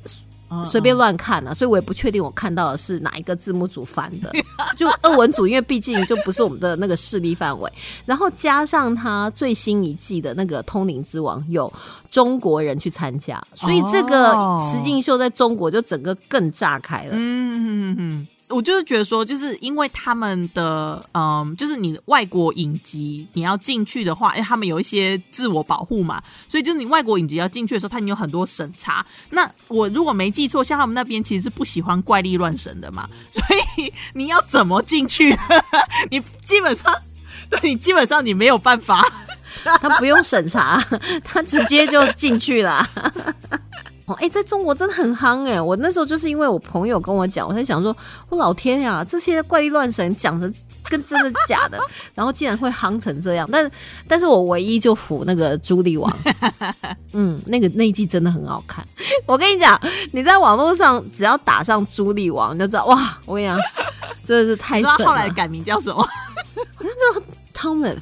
[0.50, 4.30] 嗯随便乱看啊，所以我也不确定我看到的是哪一个字幕组翻的，
[4.78, 7.72] 就二文组，因为毕竟就不是我们的那个势力范围。
[8.04, 11.72] 然后加上他最新一季的那个《通灵之王》有
[12.08, 17.14] 中国人去参加，所以这个哦石敬秀在中国就整个更炸开了。
[17.14, 29.04] 嗯嗯嗯，我就是觉得说，就是因为他们的嗯，就是你外国影集你要进去的话，因为，他们有一些自我保护嘛，所以就是你外国影集要进去的时候，他已经有很多审查。
[29.30, 33.42] 那我如果没记错，像他们那边其实是不喜欢怪力乱神的嘛，所
[33.76, 35.37] 以你要怎么进去？
[36.11, 36.94] 你基本上，
[37.48, 39.04] 对你基本上你没有办法。
[39.64, 40.85] 他不用审查，
[41.24, 42.87] 他直接就进去了。
[44.06, 45.58] 哦，哎、在中国真的很夯哎！
[45.58, 47.96] 我那时候就是因为我朋友跟我讲，我在想说，
[48.28, 50.52] 我老天呀，这些怪力乱神讲的
[50.90, 51.78] 跟真的假的，
[52.14, 53.48] 然后竟然会夯成这样。
[53.50, 53.70] 但
[54.06, 56.14] 但是我唯一就服那个朱莉王，
[57.14, 58.86] 嗯，那个那一季真的很好看。
[59.24, 59.80] 我跟你讲，
[60.12, 63.18] 你在网络上只要打上朱莉王，你就知道哇！
[63.24, 63.58] 我跟你讲，
[64.28, 65.06] 真的是太知神了。
[65.06, 66.06] 后来改名叫什么
[66.78, 67.22] ？Thomas 哦
[67.54, 67.98] Thomas，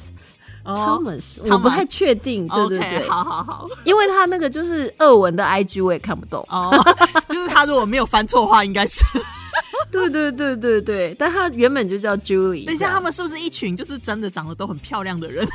[0.63, 3.07] 我不太确定，对对对。
[3.09, 3.69] 好好好。
[3.83, 6.45] 因为他那个就是俄文的 IG 我也看不懂。
[6.49, 6.71] 哦，
[7.29, 9.03] 就是他如果没有翻错的话，应该是。
[9.91, 12.65] 对对对对对，但他原本就叫 Julie。
[12.65, 15.47] 等一下，他们是不是一群就是真的长得都很漂亮的人？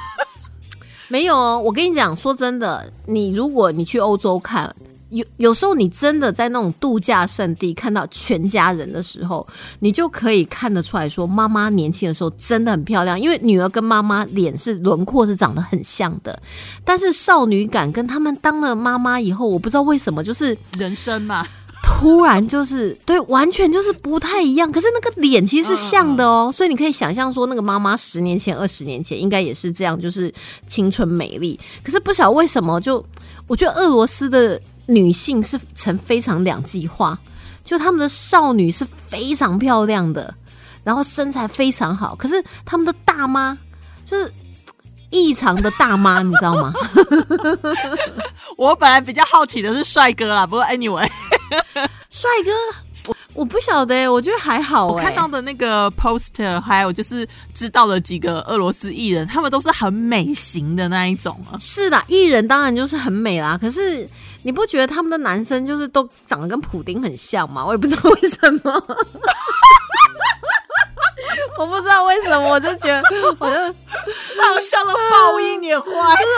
[1.09, 1.59] 没有哦。
[1.59, 4.75] 我跟你讲，说真的，你如果你去欧洲看。
[5.11, 9.47] 有有时候你真的在那种度假胜地看到全家人的时候，
[9.79, 16.41] 你就可以看得出来说，妈妈年轻的时候真的很漂亮，因为女儿跟妈妈脸是轮廓是长得很像的，
[16.85, 21.47] 但是少女感跟他们当了妈妈以后，我不知道为什么就是人生嘛，
[21.83, 24.71] 突然就是对，完全就是不太一样。
[24.71, 30.33] 可是那个脸其实是像的哦，所以你可以想象说，那个妈妈十年前、二十年前应该也是这样，就是
[30.67, 31.59] 青春美丽。
[31.83, 33.05] 可是不晓得为什么，就
[33.47, 37.17] 我觉得俄罗斯的女性是呈非常两极化，
[37.63, 40.35] 就他们的少女是非常漂亮的，
[40.83, 43.57] 然后身材非常好，可是他们的大妈
[44.05, 44.33] 就是
[45.11, 46.73] 异常的大妈，你知道吗？
[48.57, 51.07] 我本来比较好奇的是帅哥啦，不过 anyway，
[52.09, 52.51] 帅哥，
[53.09, 54.93] 我我不晓得欸，我觉得还好欸。
[54.95, 61.57] 我看到的那个 poster，还有就是知道了几个俄罗斯艺人，他们都是很美型的那一种啊。
[61.61, 63.57] 是的，艺人当然就是很美啦。
[63.57, 64.09] 可是
[64.43, 67.65] 你不觉得他们的男生就是都长得跟普丁很像吗？
[67.65, 68.99] 我也不知道为什么。
[71.59, 73.03] 我不知道为什么，我就觉得，
[73.39, 75.91] 我就就是让我笑到爆音也坏。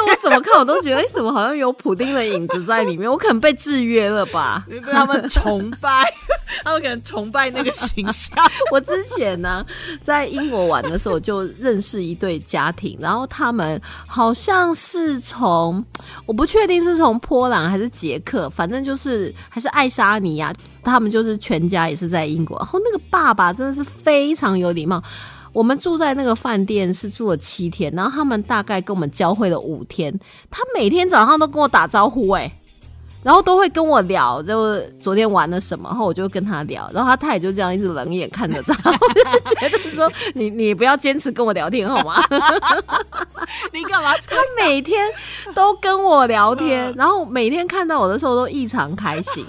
[0.08, 3.10] 我怎么看我都觉得，哎、怎么好像有普丁的影子在里面？
[3.10, 4.64] 我可能被制约了吧？
[4.68, 6.04] 对他们崇拜，
[6.64, 8.34] 他们可能崇拜那个形象。
[8.70, 9.64] 我之前呢，
[10.02, 15.84] 在英国玩的时候，就认识一对家庭，然后他们好像是从，
[16.26, 22.56] 我不确定是从波兰还是捷克，反正就是还是爱沙尼亚，他们就是全家也是在英国。
[22.58, 24.84] 然后那个爸爸真的是非常有礼
[25.52, 30.16] 我们住在那个饭店是住了七天，然后他们大概跟我们教会了五天，
[30.48, 32.50] 他每天早上都跟我打招呼、哎。
[33.22, 42.22] 然后都会跟我聊，就昨天玩了什么，然后我就跟他聊，然后他他也就这样一直冷眼看着他， 我就觉得说你你不要坚持跟我聊天好吗？
[43.72, 44.12] 你干嘛？
[44.28, 45.06] 他每天
[45.54, 49.44] 都跟我聊天，然后每天看到我的时候都异常开心，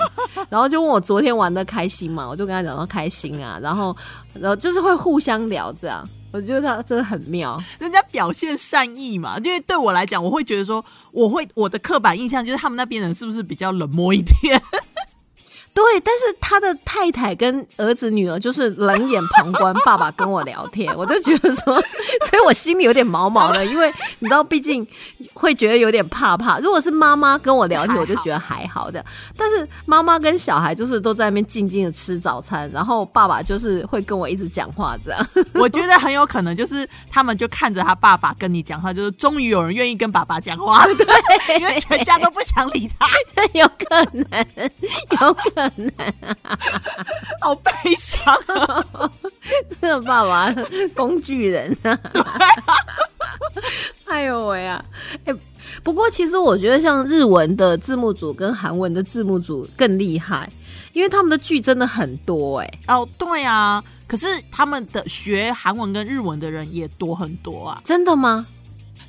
[0.49, 3.95] 然后就问我昨天玩的开心嘛，我就跟他讲说开心啊，然后
[4.33, 7.61] 然后就是会互相聊这样，我觉得他真的很妙。
[7.79, 14.61] 人家表现善意嘛，因为对我来讲，我会觉得说，我会我的刻板印象就是他们那边人是不是比较冷漠一点？
[15.73, 21.73] 对，但是他的太太跟儿子女儿就是冷眼旁观，爸爸跟我聊天， 我就觉得说，
[22.29, 24.85] 所以我心里有点毛毛的，因为你知道，毕竟
[25.33, 26.59] 会觉得有点怕怕。
[26.59, 29.03] 如果是妈妈跟我聊天，我就觉得还好的，
[29.37, 35.27] 但是妈妈跟小孩就是都在那边静静的吃早餐，然后爸爸就是会跟我一直讲话这样。
[35.55, 43.07] 我觉得很有可能就是他们就看着他爸爸跟你讲话，就是终于有人愿意跟爸爸讲话，对，因为全家都不想理他，
[43.53, 44.45] 有可能，
[45.21, 45.60] 有可能。
[47.41, 48.85] 好悲伤啊！
[49.81, 50.53] 这个爸爸
[50.95, 51.99] 工具人啊！
[54.05, 54.83] 哎呦喂啊！
[55.25, 55.33] 哎，
[55.83, 60.49] 不过其实我觉得像日文的字幕组跟韩文的字幕组更厉害，
[60.93, 62.79] 因为他们的剧真的很多哎。
[62.87, 67.81] 哦，对啊，可是他们的学韩文跟日文的人也多很多啊。
[67.85, 68.45] 真的吗？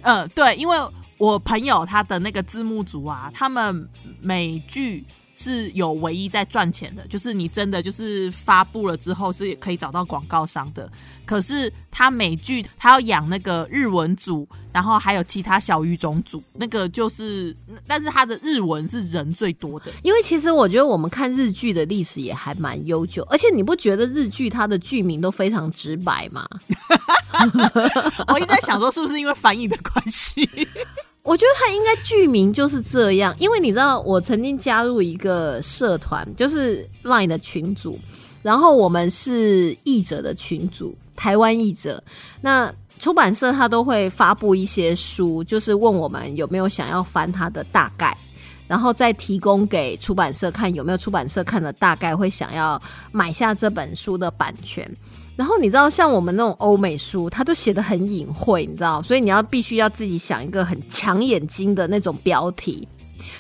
[0.03, 0.79] 嗯，对，因为
[1.19, 3.89] 我朋友他的那个字幕组啊，他们
[4.21, 5.05] 美剧。
[5.43, 10.89] 是有唯一在赚钱的，就是你真的就是发布了之后是可以找到广告商的。
[11.25, 19.91] 可是他美剧他要养那个日文组，然后还有其他小语种组，那个就是，但是他的日文是人最多的。
[20.03, 26.47] 因为其实我觉得我们看日剧的历史也还蛮悠久，而且你不觉得日剧它的剧名都非常直白吗？
[28.29, 30.49] 我一直在想说，是不是因为翻译的关系？
[31.23, 37.97] 我觉得他应该剧名就是这样，因为你知道，我曾经加入一个社团，就是 LINE 的群组，
[38.43, 42.03] 然后我们是译者的群组，台湾译者。
[42.41, 48.17] 那出版社他都会发布一些书，就是问我们有没有想要翻它的大概，
[48.67, 52.81] 然后再提供给出版社看有没有出版社看了大概会想要
[53.13, 54.91] 买下这本书的版权。
[55.37, 62.87] 然后你知道，像我们那种欧美书，它都写的很隐晦，你知道，所以你要必须要自己想一个很抢眼睛的那种标题。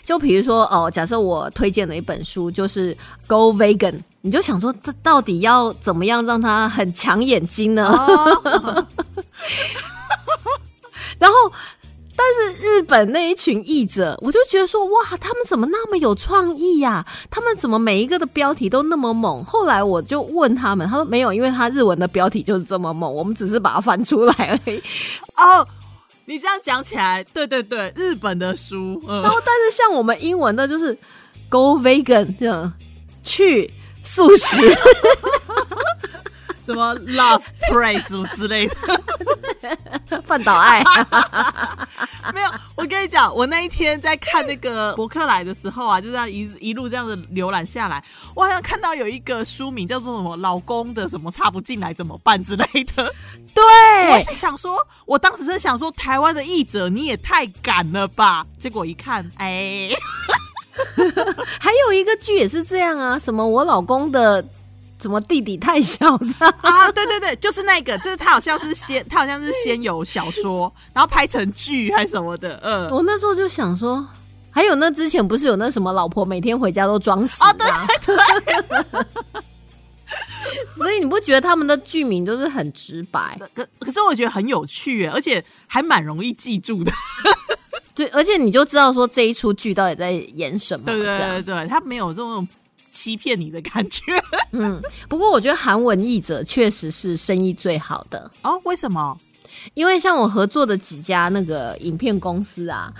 [0.04, 7.92] 就比如说，哦，假设我推荐了一本书，就是 Go Vegan，你就想说，这到底要怎么样让它很抢眼睛呢？
[11.18, 11.52] 然后。
[12.22, 17.04] 但是日本那一群译者，我就觉得说，哇，他们怎么那么有创意呀？
[17.30, 19.44] 他们怎么每一个的标题都那么猛？
[19.44, 24.78] 后来我就问他们，他说没有，因为他日文的标题就是这么猛，我们只是把它翻出来而已。
[25.36, 25.66] 哦，
[26.26, 30.96] 你这样讲起来，对对对，日本的书，然后但是像我们英文的，就是
[31.48, 32.72] Go Vegan 这样
[33.24, 33.68] 去
[34.04, 34.56] 素食。
[36.64, 40.80] 什么 love pray” 之之类的， 范岛爱。
[42.82, 48.02] 我跟你讲，我那一天在看那个博客来的时候啊，就这样一一路这样子浏览下来，
[48.34, 52.64] 我好像看到有一个书名叫做什么“老公的什么插不进来怎么办”之类
[52.96, 53.14] 的。
[53.54, 53.62] 对，
[54.10, 58.44] 我是想说，我当时是想说，台湾的译者你也太敢了吧？
[58.58, 59.88] 结果一看，哎，
[61.60, 64.44] 还有一个剧也是这样啊，什么我老公的。
[65.02, 66.26] 什么弟弟太小的
[66.62, 66.90] 啊？
[66.92, 72.58] 对对对，就是那个，就是他好像是先， 他好像是先有小说，然后拍成剧还是什么的。
[72.62, 74.06] 嗯，我那时候就想说，
[74.50, 77.52] 还有那之前不是有那什么老婆每天回家都装死啊？
[77.52, 77.66] 对
[78.06, 79.04] 对。
[80.76, 83.38] 所以你不觉得他们的剧名都是很直白？
[83.54, 86.92] 可可是我觉得很有趣，而且还蛮容易记住的。
[87.94, 90.84] 对，而且你就知道说这一出剧到底在演什么。
[90.84, 92.46] 对对对对，他没有这种。
[92.92, 94.02] 欺骗你的感觉，
[94.52, 98.60] 嗯，不过我觉得韩文译者确实是生意最好的哦。
[98.64, 99.18] 为什么？
[99.74, 102.92] 因为像我合作的几家那个影片公司啊，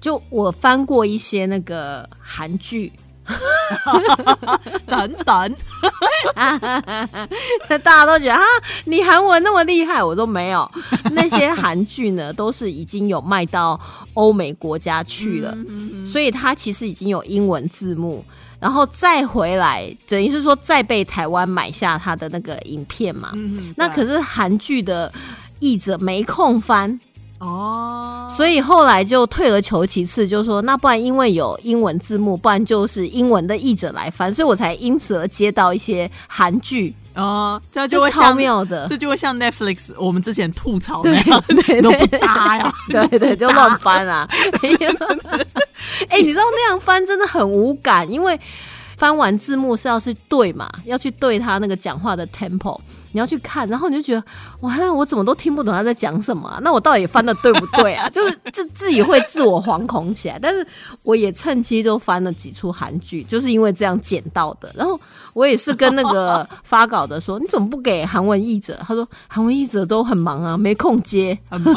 [0.00, 2.92] 就我翻过一些那个韩剧，
[4.86, 5.54] 等等，
[7.68, 8.42] 大家都觉得啊，
[8.84, 10.68] 你韩文那么厉害，我都没有。
[11.12, 13.80] 那些韩剧呢，都是已经有卖到
[14.14, 15.56] 欧美国家去了，
[16.06, 18.24] 所以它其实已经有英文字幕。
[18.62, 23.32] 然后再回来，等于是说再被台湾买下他的那个影片嘛。
[23.76, 25.12] 那可是韩剧的
[25.58, 27.00] 译者没空翻。
[27.40, 41.44] 哦，所以后来就退而求其次，就说那不然因为有英文字幕，不然就是英文的译者来翻，所以我才因此而接到一些韩剧哦，这就会像妙的，这就会像 Netflix 我们之前吐槽那样，
[41.82, 44.26] 都不搭呀， 对对，就乱翻啊。
[46.08, 48.38] 哎、你知道那样翻真的很无感，因为
[48.96, 52.78] 翻完字幕是要去对嘛，要去对他那个讲话的 tempo，
[53.12, 54.24] 你要去看，然后你就觉得
[54.60, 58.08] 哇，那我怎么都听不懂他在讲什么啊、那我到底翻的对不对啊？
[58.10, 60.38] 就是就自己会自我惶恐起来。
[60.40, 60.66] 但是
[61.02, 64.72] 我也趁机就翻了几出韩剧，就是因为这样捡到的。
[64.74, 65.00] 然后
[65.32, 68.78] 我也是跟那个发稿的说，你怎么不给韩文译者？
[68.86, 71.38] 他说韩文译者都很忙啊，没空接。
[71.48, 71.74] 很忙，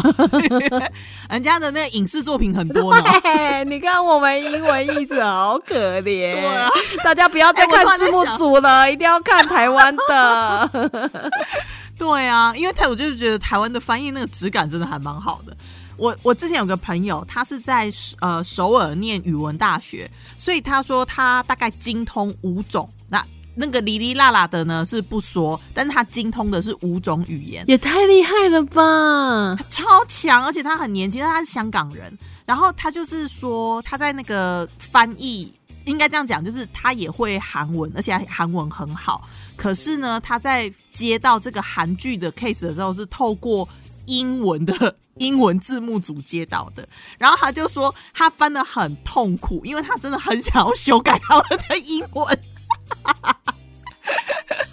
[1.29, 3.03] 人家的那个影视作品很多呢。
[3.23, 6.69] 对，你看我们英文译者好可怜， 对啊
[7.03, 11.24] 大家不要再看字幕组了，一定要看台湾的。
[11.97, 15.55] 对啊，因为台我就是觉得台湾的翻译那个质感真的还蛮好的。
[15.97, 22.89] 我我之前有个朋友，他是在呃首尔念语文大学，所以他说他大概精通五种。
[23.07, 29.55] 那那个哩哩啦啦的呢是不说，但是他精通的是五种语言，也太厉害了吧！
[29.69, 32.11] 超强，而且他很年轻，但他是香港人。
[32.45, 35.53] 然后他就是说他在那个翻译，
[35.85, 39.25] 应该这样讲，就是他也会韩文，而且韩文很好。
[39.55, 43.67] 可是呢，他在接到这个韩剧的 case 的时候，是透过
[44.05, 46.87] 英文的 英文字幕组接到的。
[47.17, 52.39] 然后他就说他翻的很痛苦，因为他真的很想要修改他们的英文。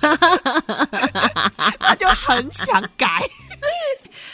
[1.78, 3.20] 他就很想改，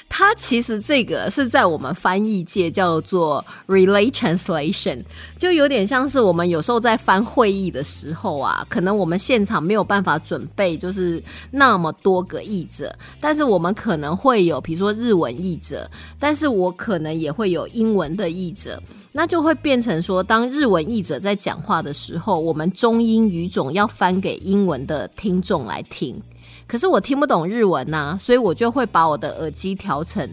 [0.09, 5.03] 它其实这个是在我们翻译界叫做 relay translation，
[5.37, 15.89] 就有点像是我们有时候在翻会议的时候啊，可能我们现场没有办法准备就是那么多个译者，但是我们可能会有比如说日文译者，
[16.19, 18.83] 但是我可能也会有英文的译者。
[19.11, 26.21] 那就会变成说，当日文译者在讲话的时候，我们中英语种要翻给英文的听众来听。
[26.69, 30.29] 可是我听不懂日文呐、所以我就会把我的耳机调成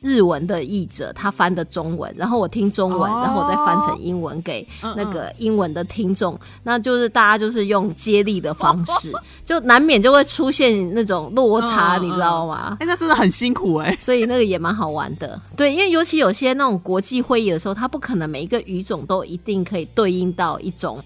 [0.00, 4.66] 日文的译者他翻的中文，然后我听中文，哦然后我再翻成英文给
[4.96, 6.38] 那个英文的听众。
[6.62, 9.12] 那就是大家就是用接力的方式，
[9.44, 12.78] 就难免就会出现那种落差，嗯你知道吗？
[12.80, 20.98] 哎、那真的很辛苦哎、所以那个也蛮好玩的，对，因为尤其有些那种国际会议的时候，它不可能每一个语种都一定可以对应到一种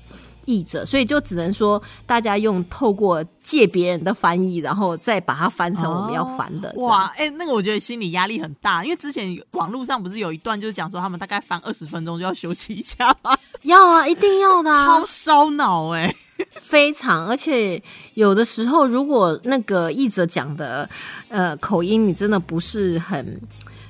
[0.47, 6.69] 译者，所以就只能说大家用透过借别人的翻译，然后再把它翻成我们要翻的。
[6.77, 13.37] 哦哇，哎、那个我觉得心理压力很大，因为之前网络上不是有一段就是讲说他们大概翻二十分钟就要休息一下吗？
[13.63, 16.15] 要啊，一定要的、啊超，烧脑哎、
[16.61, 17.83] 非常，而且
[18.15, 20.89] 有的时候如果那个译者讲的
[21.29, 23.41] 呃口音你真的不是很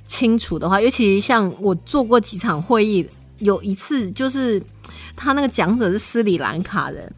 [0.07, 3.05] 清楚的话，尤其像我做过几场会议，
[3.39, 4.63] 有一次就是
[5.17, 7.13] 他那个讲者是斯里兰卡人。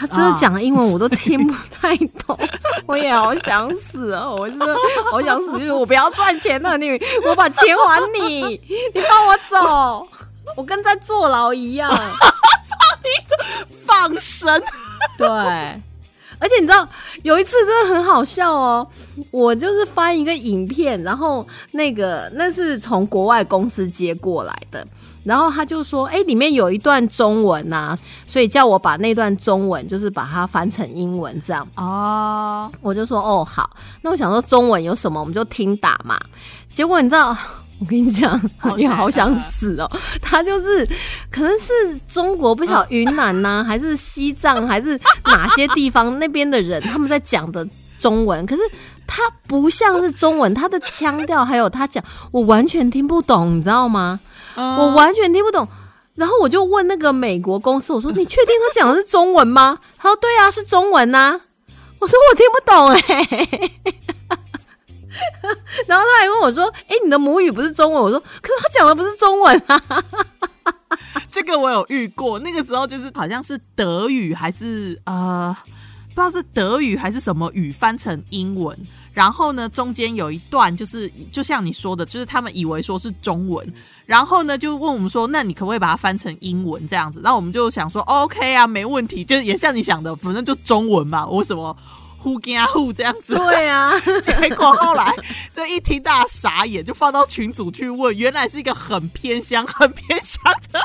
[0.00, 2.38] 他真的讲的英文我都听不 太懂，
[2.86, 4.36] 我也好想死哦！
[4.38, 4.72] 我真的
[5.10, 6.90] 好想死，就是我不要赚钱了，你
[7.26, 8.42] 我把钱还你，
[8.94, 10.08] 你放我走，
[10.54, 11.92] 我跟在坐牢一样。
[13.84, 14.62] 放生，
[15.16, 15.82] 对，
[16.38, 16.88] 而且你知道
[17.22, 18.86] 有一次真的很好笑哦，
[19.30, 24.86] 我就是翻一个影片，然后那个那是从国外公司接过来的，
[25.24, 31.66] 然后他就说，哎、里面有一段中文呐、所以叫我把那段中文就是把它翻成英文这样。
[31.76, 33.70] 哦，我就说哦好，
[34.02, 36.18] 那我想说中文有什么我们就听打嘛。
[36.72, 37.36] 结果你知道，
[37.80, 38.40] 我跟你讲
[38.76, 39.90] 也好想死哦。
[40.20, 40.86] 他就是
[41.30, 41.72] 可能是
[42.06, 47.66] 中国不晓得云南呐、还是西藏，还是哪些地方 那边的人他们在讲的
[48.00, 48.62] 中文，可是
[49.06, 52.02] 他不像是中文，他的腔调还有他讲，
[52.32, 54.20] 我完全听不懂，你知道吗？
[54.56, 55.66] 嗯我完全听不懂。
[56.16, 61.40] 然后我就问那个美国公司，我说：“你确定他讲的是中文吗？”他说：“对啊，是中文呐、
[62.00, 63.70] 我说：“我听不懂哎、
[65.86, 69.82] 然后他还问我说：“哎、你的母语不是中文？”我说：“可是他讲的不是中文啊。
[71.28, 75.54] 这个我有遇过，那个时候就是好像是德语还是呃，
[76.08, 78.76] 不知道是德语还是什么语翻成英文。
[79.12, 83.66] 然后呢，中间有一段就是，就像你说的，就是他们以为说是中文，
[84.06, 87.20] 然后呢就问我们说，那你可不可以把它翻成英文这样子？
[87.24, 91.76] 然后我们就想说，OK 啊，没问题，就是也像你想的，反正就中文嘛，我什么
[92.28, 93.34] 呼跟呼这样”子。
[93.34, 95.14] 对啊， 结果后来
[95.52, 100.80] 就一听大家傻眼，就放到群组去问，原来是一个很偏乡、很偏乡的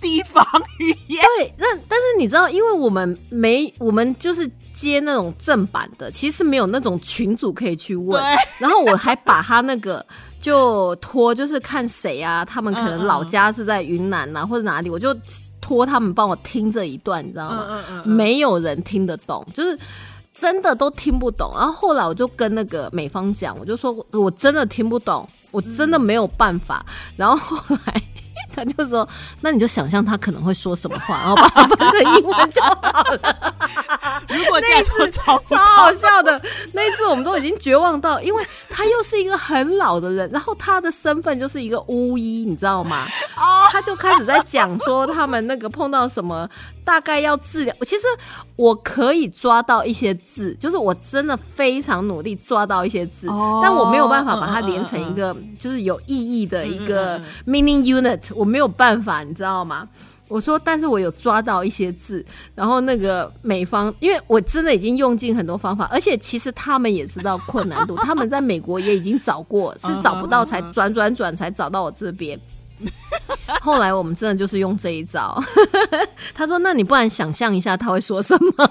[0.00, 0.44] 地方
[0.78, 1.22] 语言。
[1.38, 8.36] 对，那但是你知道，因为我们没，我们就是接那种正版的，其实没有那种群主可以去问对。
[8.58, 10.04] 然后我还把他那个
[10.40, 15.14] 就托，就是看谁啊，他们可能老家是在云南呐、或者哪里，我就
[15.60, 17.66] 托他们帮我听这一段，你知道吗？
[17.68, 19.78] 嗯嗯嗯没有人听得懂，就是。
[20.38, 26.84] 真的都听不懂，然后后来我就跟那个美方讲，我就说我真的听不懂，我真的没有办法。
[27.16, 28.02] 然后后来
[28.64, 29.06] 他就说，
[29.42, 33.54] 那你就想象他可能会说什么话，然后把它翻成英文就好了。
[34.28, 36.40] 如果这样都找不超好笑的。
[36.72, 43.04] 那一次我们都已经绝望到，因为他又是一个很老的人，然后他的身份就是一个巫医，你知道吗？
[43.70, 46.48] 他就开始在讲说他们那个碰到什么，
[46.84, 47.74] 大概要治疗。
[47.82, 48.06] 其实
[48.54, 59.86] 我可以抓到一些字，就是我真的非常努力抓到一些字，哦但我没有办法把它连成一个就是有意义的一个 meaning unit，我没有办法，你知道吗？
[60.28, 62.24] 我说，但是我有抓到一些字，
[62.54, 72.38] 然后那个美方，因为我真的已经用尽很多方法，而且其实他们也知道困难度， 他们在美国也已经找过，是找不到才转转转才找到我这边。
[73.62, 75.40] 后来我们真的就是用这一招，
[76.34, 78.70] 他说：“那你不然想象一下他会说什么？”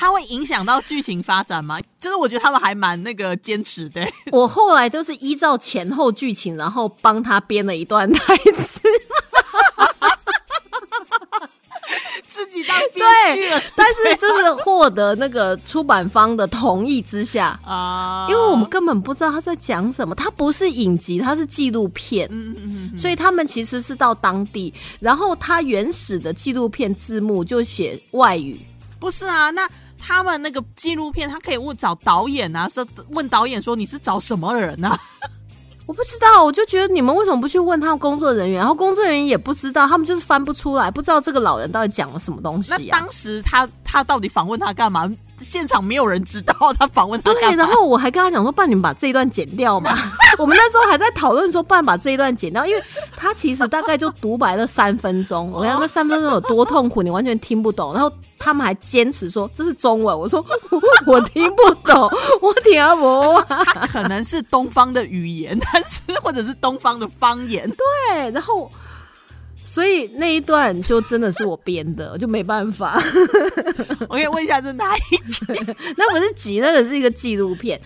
[0.00, 1.78] 它会影响到剧情发展吗？
[2.00, 4.02] 就是我觉得他们还蛮那个坚持的。
[4.32, 8.80] 我后来就是依照前后剧情，然后帮他编了一段台词。
[12.26, 28.58] 自己当编剧对了，但是就是获得那个出版方的同意之下，啊，因为我们根本不知道他在讲什么，他不是影集，他是纪录片，嗯嗯嗯所以他们其实是到当地，然后他原始的纪录片字幕就写外语，
[28.98, 29.68] 不是啊，那
[30.00, 34.98] 他们那个纪录片，他可以问找导演啊，说问导演说你是找什么人啊？
[35.86, 38.58] 我不知道，我就觉得你们为什么不去问他们工作人员？
[38.58, 42.78] 然后工作人员也不知道，他们就是翻不出来，不知道这个老人到底讲了什么东西啊。
[42.78, 45.10] 那当时他他到底访问他干嘛？
[45.40, 47.66] 现场没有人知道他访问他对，然。
[47.66, 49.96] 后我还跟他讲说，不然你们把这一段剪掉嘛。
[50.38, 52.82] 我们那时候还在讨论说，不然把这一段剪掉，因为
[53.16, 55.50] 他其实大概就独白了三分钟。
[55.54, 57.94] 我想那三分钟有多痛苦，你完全听不懂。
[57.94, 60.44] 然后他们还坚持说这是中文，我说
[61.06, 62.10] 我听不懂，
[62.40, 63.44] 我听不懂。
[63.92, 67.70] 可能是东方的语言，但是或者是东方的方言。
[67.70, 68.70] 对，然后。
[69.70, 73.00] 所以那一段就真的是我编的，我就没办法。
[74.10, 75.46] 我可以问一下，是哪一集？
[75.96, 77.80] 那不是集，那个是一个纪录片。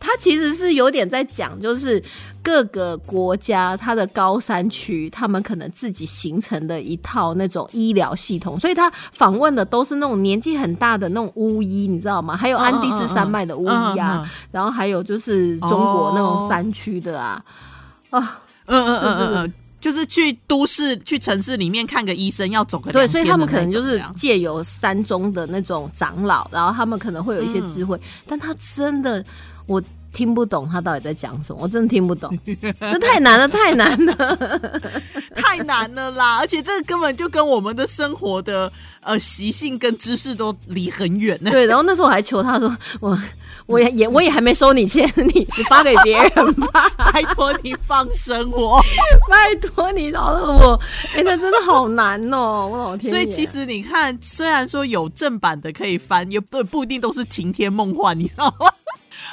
[0.00, 2.02] 它其实是有点在讲，就是
[2.42, 12.34] 各个国家它的高山区，他们可能自己形成的一套那种医疗系统，所以他访问的都是那种年纪很大的那种巫医，你知道吗？
[12.34, 17.44] 还有安第斯山脉的巫医啊嗯，然后还有就是中国那种山区的啊，
[18.08, 29.24] 啊，嗯嗯嗯嗯，就是去都市、去城市里面看个医生要走个对，所以他们可能就是借由山中的那种长老，然后他们可能会有一些智慧，嗯但他真的
[29.66, 29.82] 我
[30.12, 32.36] 听不懂他到底在讲什么，我真的听不懂，
[32.80, 34.38] 这太难了，太难了。
[35.34, 36.38] 太难了啦！
[36.38, 41.50] 而且这个根本就跟我们的生活的呃习性跟知识都离很远呢。
[41.50, 43.18] 对，然后那时候我还求他说，我
[43.66, 45.24] 我也也我也还没收你钱，你
[45.56, 48.80] 你发给别人吧，拜托你放生我。
[49.28, 50.80] 拜托你饶了我。
[51.14, 53.10] 哎、那真的好难哦，我老天！
[53.10, 58.70] 所以其实你看，虽然说有正版的可以翻，也对不一定都是晴天梦幻，你知道吗？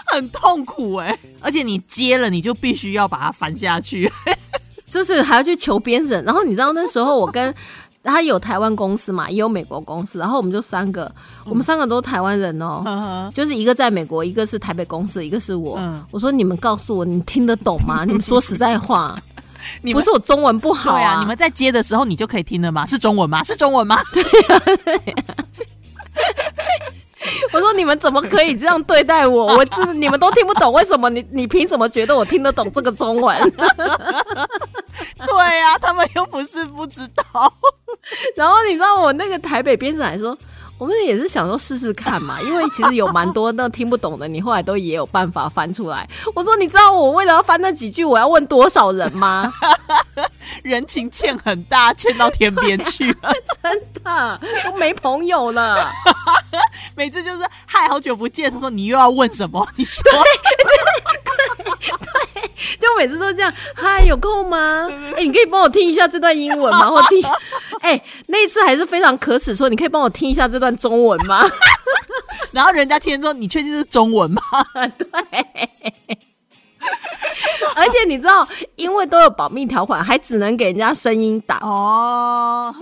[0.07, 4.11] 很痛苦哎、而且你接了，你就必须要把它翻下去。
[4.87, 7.53] 就是还要去求编审，然后你知道那时候我跟
[8.03, 11.11] 他有台湾公司嘛，也有美国公司，然后我们就三个，
[11.45, 12.83] 我们三个都是台湾人哦。
[12.85, 15.77] 嗯就是一个在美国，一个是台北公司，一个是我。
[15.79, 18.05] 嗯我说你们告诉我，你听得懂吗？
[18.05, 19.19] 你们说实在话，
[19.81, 22.85] 你们不是我中文不好对啊，你们在接的时候你就可以听了吗？
[22.85, 23.43] 是中文吗？
[23.43, 23.99] 是中文吗？
[27.53, 29.45] 我说你们怎么可以这样对待我？
[29.57, 33.37] 我你们都听不懂，为什么你你凭什么觉得我听得懂这个中文？
[35.27, 37.51] 对啊，他们又不是不知道。
[38.35, 40.37] 然后你知道我那个台北编审还说。
[40.77, 46.07] 我们也是想说试试看嘛， 因为其实有蛮多那听不懂的，你后来都也有办法翻出来。
[46.33, 49.53] 我说你知道我为了要翻那几句，我要问多少人吗？
[50.63, 53.33] 人情欠很大，欠到天边去了。
[53.63, 55.89] 真的都没朋友了。
[56.95, 58.51] 每次就是嗨，好久不见。
[58.51, 59.67] 他说你又要问什么？
[59.75, 60.03] 你说
[62.79, 64.87] 就每次都这样，嗨，有空吗？
[65.15, 66.89] 哎、你可以帮我听一下这段英文吗？
[66.89, 67.21] 我听，
[67.81, 71.43] 哎、那一次还是非常可耻，说你可以帮我听一下这段中文吗？
[72.51, 74.41] 然后人家听说你确定是中文吗？
[74.97, 75.45] 对。
[77.75, 81.57] 而且你知道，因为都有保密条款，还只能给人家声音打。
[81.57, 82.73] 哦，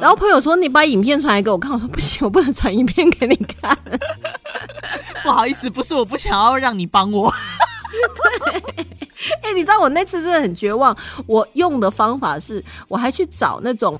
[0.00, 3.76] 然后朋友说：“你把影片传来给我看。”我说：“不行，我不能传影片给你看。
[5.22, 7.30] 不好意思，不是我不想要让你帮我。
[8.52, 8.98] 对
[9.42, 10.96] 哎、你知道我那次真的很绝望。
[11.26, 13.98] 我用的方法是，我还去找那种。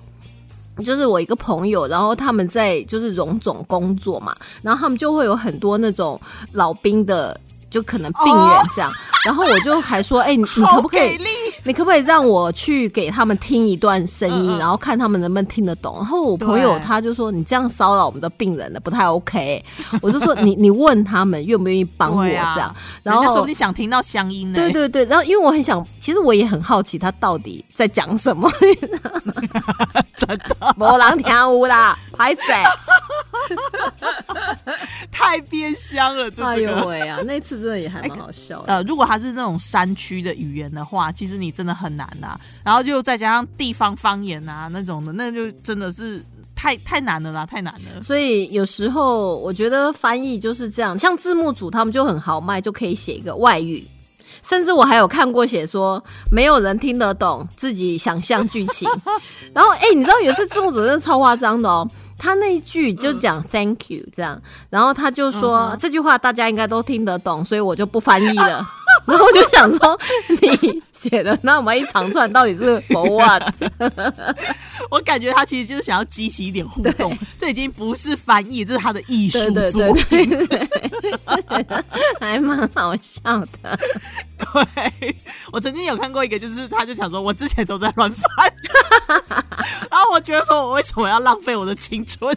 [0.84, 6.20] 就是我一个朋友，然后他们在就是荣总工作嘛，然后他们就会有很多那种
[6.53, 7.36] 老兵的，
[7.68, 8.45] 就可能病人
[8.76, 8.89] 这样。
[9.26, 11.18] 然后我就还说，哎、你你可不可以？
[11.64, 15.96] 你可不可以让我去给他们听一段声音，嗯嗯然后看他们能不能听得懂？
[15.96, 19.62] 然后我朋友他就说：“你这样骚扰我们的病人了，不太 OK。”
[20.00, 24.56] 我就说：“你你问他们愿不愿意帮我这样？”然后说你想听到乡音呢。
[24.58, 28.50] 对对对，然后因为我很想，其实我也很好奇他到底在讲什么。
[30.16, 32.42] 真的魔狼跳舞啦，拍子！
[35.12, 36.56] 太变香了，这哎。
[36.58, 38.74] 呦喂啊，那次真的也还蛮好笑的。
[38.74, 46.22] 呃，如果它是那种山区的语言的话，其实你真的很难呐、然后就再加上地方方言啊那种的，那就真的是
[46.54, 48.02] 太太难了啦，太难了。
[48.02, 53.82] 所以有时候我觉得翻译就是这样，像字幕组他们就很豪迈，就可以写一个外语。
[54.42, 58.86] 甚至我还有看过写说没有人听得懂，自己想象剧情。
[59.54, 61.88] 然后哎、你知道有一次字幕组真的超夸张的哦，
[62.18, 68.64] 他那一句就讲 thank you 这样，然后他就说、这句话大家应该都听得懂，所以我就不翻译了。
[69.07, 69.99] 然后我就想说，
[70.40, 73.42] 你写的那么一长串，到底是 for what？
[74.90, 79.70] 我感觉他其实就是想要激起一点互动，这已经不是翻译，这是他的艺术对，
[82.20, 83.78] 还蛮好笑的。
[84.38, 85.16] 对，
[85.53, 88.53] 我曾经有看过一个，就是他就想说，我之前都在乱翻，
[89.90, 92.34] 然后我觉得说我为什么要浪费我的青春？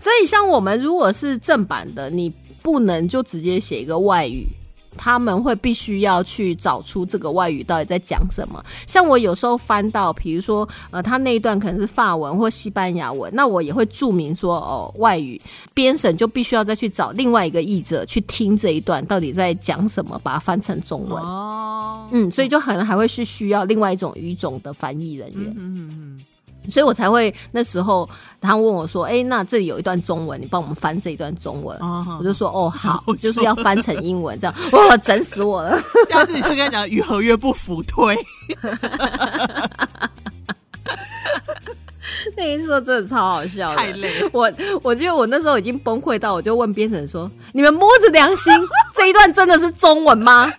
[0.00, 2.30] 所以，像我们如果是正版的，你
[2.62, 4.48] 不能就直接写一个外语。
[4.96, 8.64] 他们会必须要去找出这个外语到底在讲什么。
[8.86, 15.40] 像我有时候翻到，比如说，呃，他那一段可能是法文或西班牙文，那我也会注明说，哦，外语
[15.74, 21.22] 编审就必须要再去找另外一个译者去听这一段到底在讲什么，把它翻成中文。
[21.22, 25.54] 哦，嗯，所以就可能还会是需要另外一种语种的翻译人员。
[25.56, 26.20] 嗯嗯
[26.70, 28.08] 所以我才会那时候
[28.40, 31.76] 他问我说：“哎、那这里有一段中文，你帮我们翻这一段中文。
[31.78, 34.54] 哦我就说：“哦，好， 就是要翻成英文这样。
[34.72, 35.78] ”哇，整死我了！
[36.08, 38.16] 下次你就跟他讲与合约不符，退。
[42.36, 44.52] 那一次真的超好笑的，太累了我
[44.82, 48.52] 我觉得我那时候已经崩溃到，我就问编审说：“你们摸着良心，
[48.96, 50.52] 这一段真的是中文吗？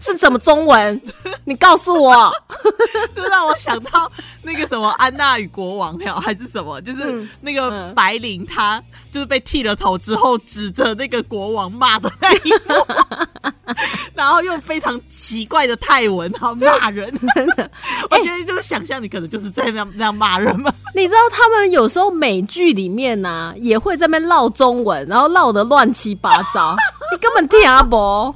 [0.00, 1.00] 是什么中文？
[1.44, 2.32] 你告诉我。
[3.14, 4.10] ”这让我想到
[4.42, 13.51] 那个什么安娜与国王了，还是什么，就是嗯那个嗯白灵，他就是被剃了头之后，指着那个国王骂的那一幕，
[14.14, 17.12] 然后用非常奇怪的泰文，然后骂人。
[17.34, 17.70] 真的，
[18.10, 20.72] 我觉得就是想象你可能就是在那样那样骂人嘛。
[20.94, 26.76] 你知道他们有时候美剧里面呢、也会在那边唠中文，然后唠得乱七八糟，
[27.12, 27.58] 你根本听
[27.88, 28.34] 不。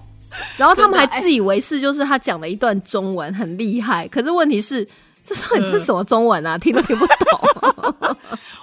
[0.56, 4.86] 然后他们还自以为是，就是他讲了一段中文很厉害，可是问题是，
[5.24, 6.58] 这到底是什么中文啊？
[6.58, 8.16] 听都听不懂。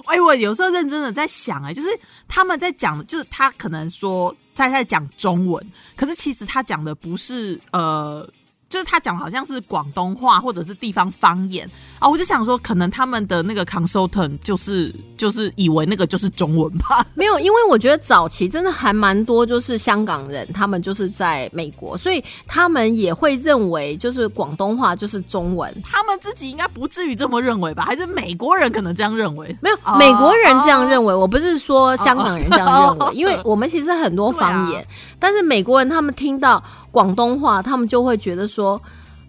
[0.05, 1.87] 哎，我有时候认真的在想，哎，就是
[2.27, 8.29] 他们在讲，就是他可能说他在讲中文，可是其实他讲的不是呃。
[8.73, 11.69] 就是他讲好像是广东话或者是地方方言
[11.99, 17.05] 啊，我就想说，可能他们的那个 consultant 就是就是以为那个就是中文吧。
[17.13, 25.71] 没有，因为我觉得早期真的还蛮多，就是香港人，他们就是在美国，所以他们也会认为就是广东话就是中文。
[25.83, 27.83] 他们自己应该不至于这么认为吧？
[27.83, 29.55] 还是美国人可能这样认为？
[29.61, 34.87] 没有，哦美国人这样认为，我不是说香港人这样认为，哦因为我们其实很多方言，对
[35.19, 36.61] 但是美国人他们听到
[36.93, 38.79] 广东话，他们就会觉得说，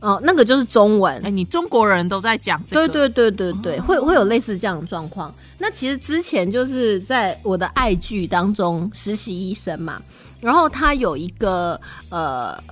[0.01, 1.19] 呃，那个就是中文。
[1.25, 5.35] 哎，你中国人都在讲这个，对对对对对，会会有类似这样的状况。
[5.57, 10.03] 那其实之前就是在我的爱剧当中实习医生嘛，
[10.41, 12.63] 然后他有一个呃。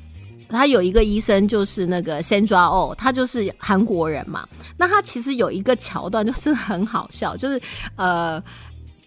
[0.55, 4.47] 他有一个医生，就是那个 Sandra Oh，他就是韩国人嘛。
[4.76, 7.59] 那他其实有一个桥段，就真的很好笑，就是
[7.97, 8.38] 呃，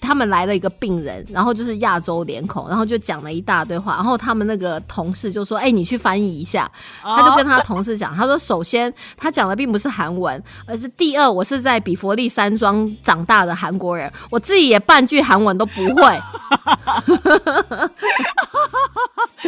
[0.01, 6.69] 他们来了一个病人，然后就是亚洲脸孔，然后就讲了一大堆话，然后他们那个同事就说：“哎、你去翻译一下。”
[7.01, 16.19] 他就跟他同事讲，他说：“首先，他讲的并不是韩文，而是第二，我是在比佛利山庄长大的韩国人，我自己也半句韩文都不会。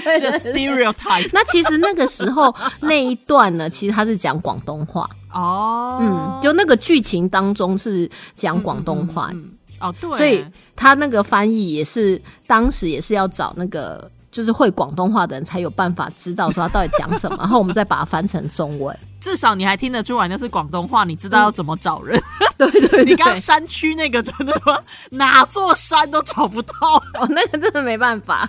[0.03, 14.09] 对这 stereotype 那其实那个时候那一段呢，其实他是讲广东话，哦，嗯，就那个剧情当中是讲广东话，嗯哦，对，所以他那个翻译也是当时也是要找那个。
[14.29, 18.95] 就是会广东话的人才有办法知道说他到底讲什么，然后我们再把它翻成中文。
[19.19, 22.21] 至少你还听得出来那是广东话，你知道要怎么找人。
[22.55, 24.77] 对对对，你刚刚山区那个真的吗？
[25.09, 26.73] 哪座山都找不到。
[27.15, 28.47] 哦，那个真的没办法。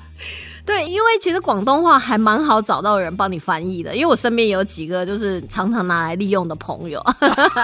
[0.69, 7.03] 对，因为其实广东话还蛮好找到人帮你翻译的，因为我身边有几个就是常常拿来利用的朋友。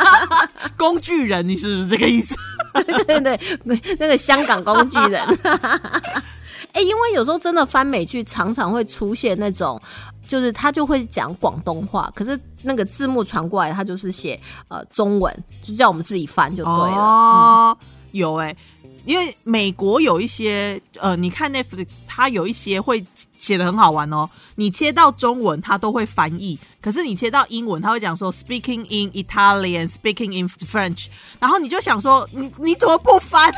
[0.75, 2.35] 工具人，你是不是这个意思？
[3.07, 5.23] 对对对，那个香港工具人。
[6.73, 9.79] 哎、因为有时候真的翻美剧，常常会出现那种，
[10.27, 16.97] 就是他就会讲广东话，可是那个字幕传过来，他就是写呃中文，就叫我们自己翻就对了。
[16.97, 17.79] 哦，
[18.13, 18.57] 有哎、
[19.05, 23.05] 因为美国有一些呃，你看 Netflix，它有一些会
[23.39, 24.29] 写的很好玩哦。
[24.55, 31.07] 你切到中文，它都会翻译；可是你切到英文，它会讲说 speaking in Italian, speaking in French，
[31.39, 33.53] 然后你就想说，你你怎么不翻？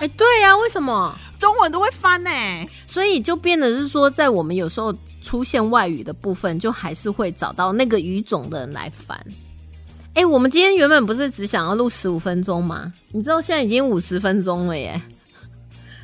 [0.00, 1.14] 哎、对呀、为什么？
[1.38, 2.30] 中文都会翻呢、
[2.86, 9.18] 所以就变得是说，在我们有时候出现外语的部分，就还是会找到那个语种的人来翻。
[10.14, 12.92] 哎、我们今天原本不是只想要录十五分钟吗？
[13.12, 15.00] 你知道现在已经五十分钟了耶！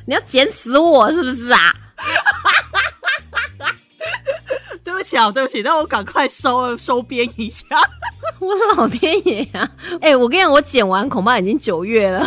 [0.05, 1.59] 你要剪死我是不是啊？
[4.83, 7.65] 对不起啊，对不起，那我赶快收收编一下。
[8.39, 12.25] 我老天爷呀、哎、我跟你讲，我剪完恐怕已经九月了，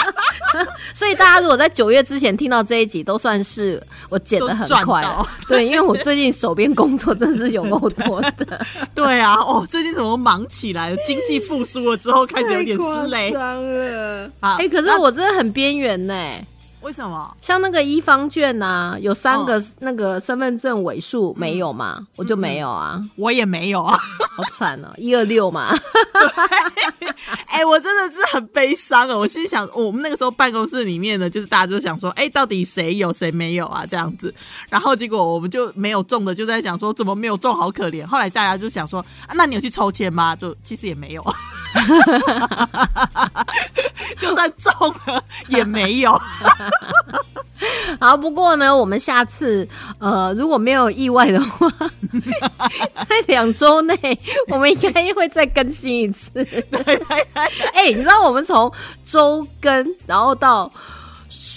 [0.92, 5.24] 所以大家如果在九月之前听到这一集，都算是我剪的很快了。
[5.46, 10.96] 对，因为我最近手边工作真的是有够多的，对啊，哦，最近怎么忙起来了？
[11.04, 13.30] 经济复苏了之后，开始有点失雷。
[13.30, 14.30] 了。
[14.40, 16.14] 好哎、可是我真的很边缘呢。
[16.82, 17.36] 为什么？
[17.40, 23.96] 像那个一方券呐、有三个哦那个身份证尾数没有嘛，我就没有啊，我也没有啊。
[24.36, 25.74] 好惨哦，一二六嘛。
[27.46, 29.18] 哎、我真的是很悲伤哦。
[29.18, 33.84] 我心想，我们那个时候办公室里面呢，就是大家就想说，哎、到底谁有谁没有啊？
[33.86, 34.34] 这样子。
[34.70, 38.06] 然后结果我们就没有中的，就在想说怎么没有中，好可怜。
[38.06, 40.34] 后来大家就想说，啊、那你有去抽签吗？
[40.34, 41.22] 就其实也没有，
[44.18, 44.72] 就算中
[45.06, 46.18] 了也没有。
[48.00, 49.68] 好，不过呢，我们下次
[49.98, 51.68] 呃，如果没有意外的话，
[53.06, 54.18] 在两周内，
[54.48, 56.30] 我们应该会再更新一次。
[57.74, 58.72] 哎、你知道我们从
[59.04, 60.72] 周更，然后到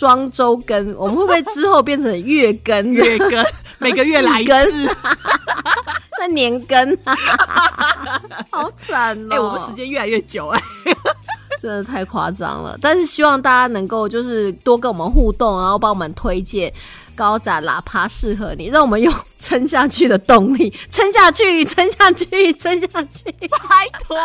[0.04, 2.92] 双周更，我们会不会之后变成月更？
[2.92, 3.46] 月更
[3.80, 4.98] 每个月来一次。
[6.20, 7.16] 那年更啊，
[8.52, 9.34] 好惨哦！
[9.34, 10.62] 哎、我们时间越来越久哎、
[11.62, 12.78] 真的太夸张了。
[12.82, 16.72] 但是希望大家能够就是多跟我们互动，然后帮我们推荐
[17.16, 23.24] 高展喇叭适合你，让我们有撑下去的动力，撑下去，撑下去，撑下去。
[23.40, 24.18] 拜托。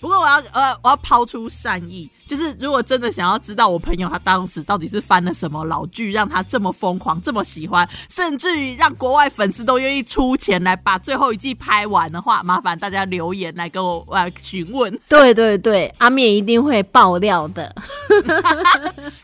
[0.00, 14.98] 不过我要呃，我要抛出善意，就是如果真的想要知道我朋友他当时到底是翻了什么老剧，让他这么疯狂、这么喜欢，甚至于让国外粉丝都愿意出钱来把最后一季拍完的话，麻烦大家留言来跟我呃询问。
[15.08, 17.74] 对对对，阿面一定会爆料的。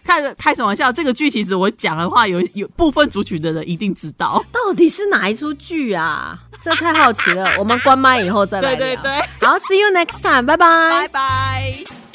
[0.04, 0.92] 开开什么玩笑？
[0.92, 4.44] 这个剧其实我讲的话，有有部分族群的人一定知道。
[4.52, 6.38] 到底是哪一出剧啊？
[6.64, 8.78] 这太好奇了，我们关麦以后再来聊。
[8.78, 9.12] 对对对，
[9.46, 12.05] 好，See you next time，拜拜拜拜。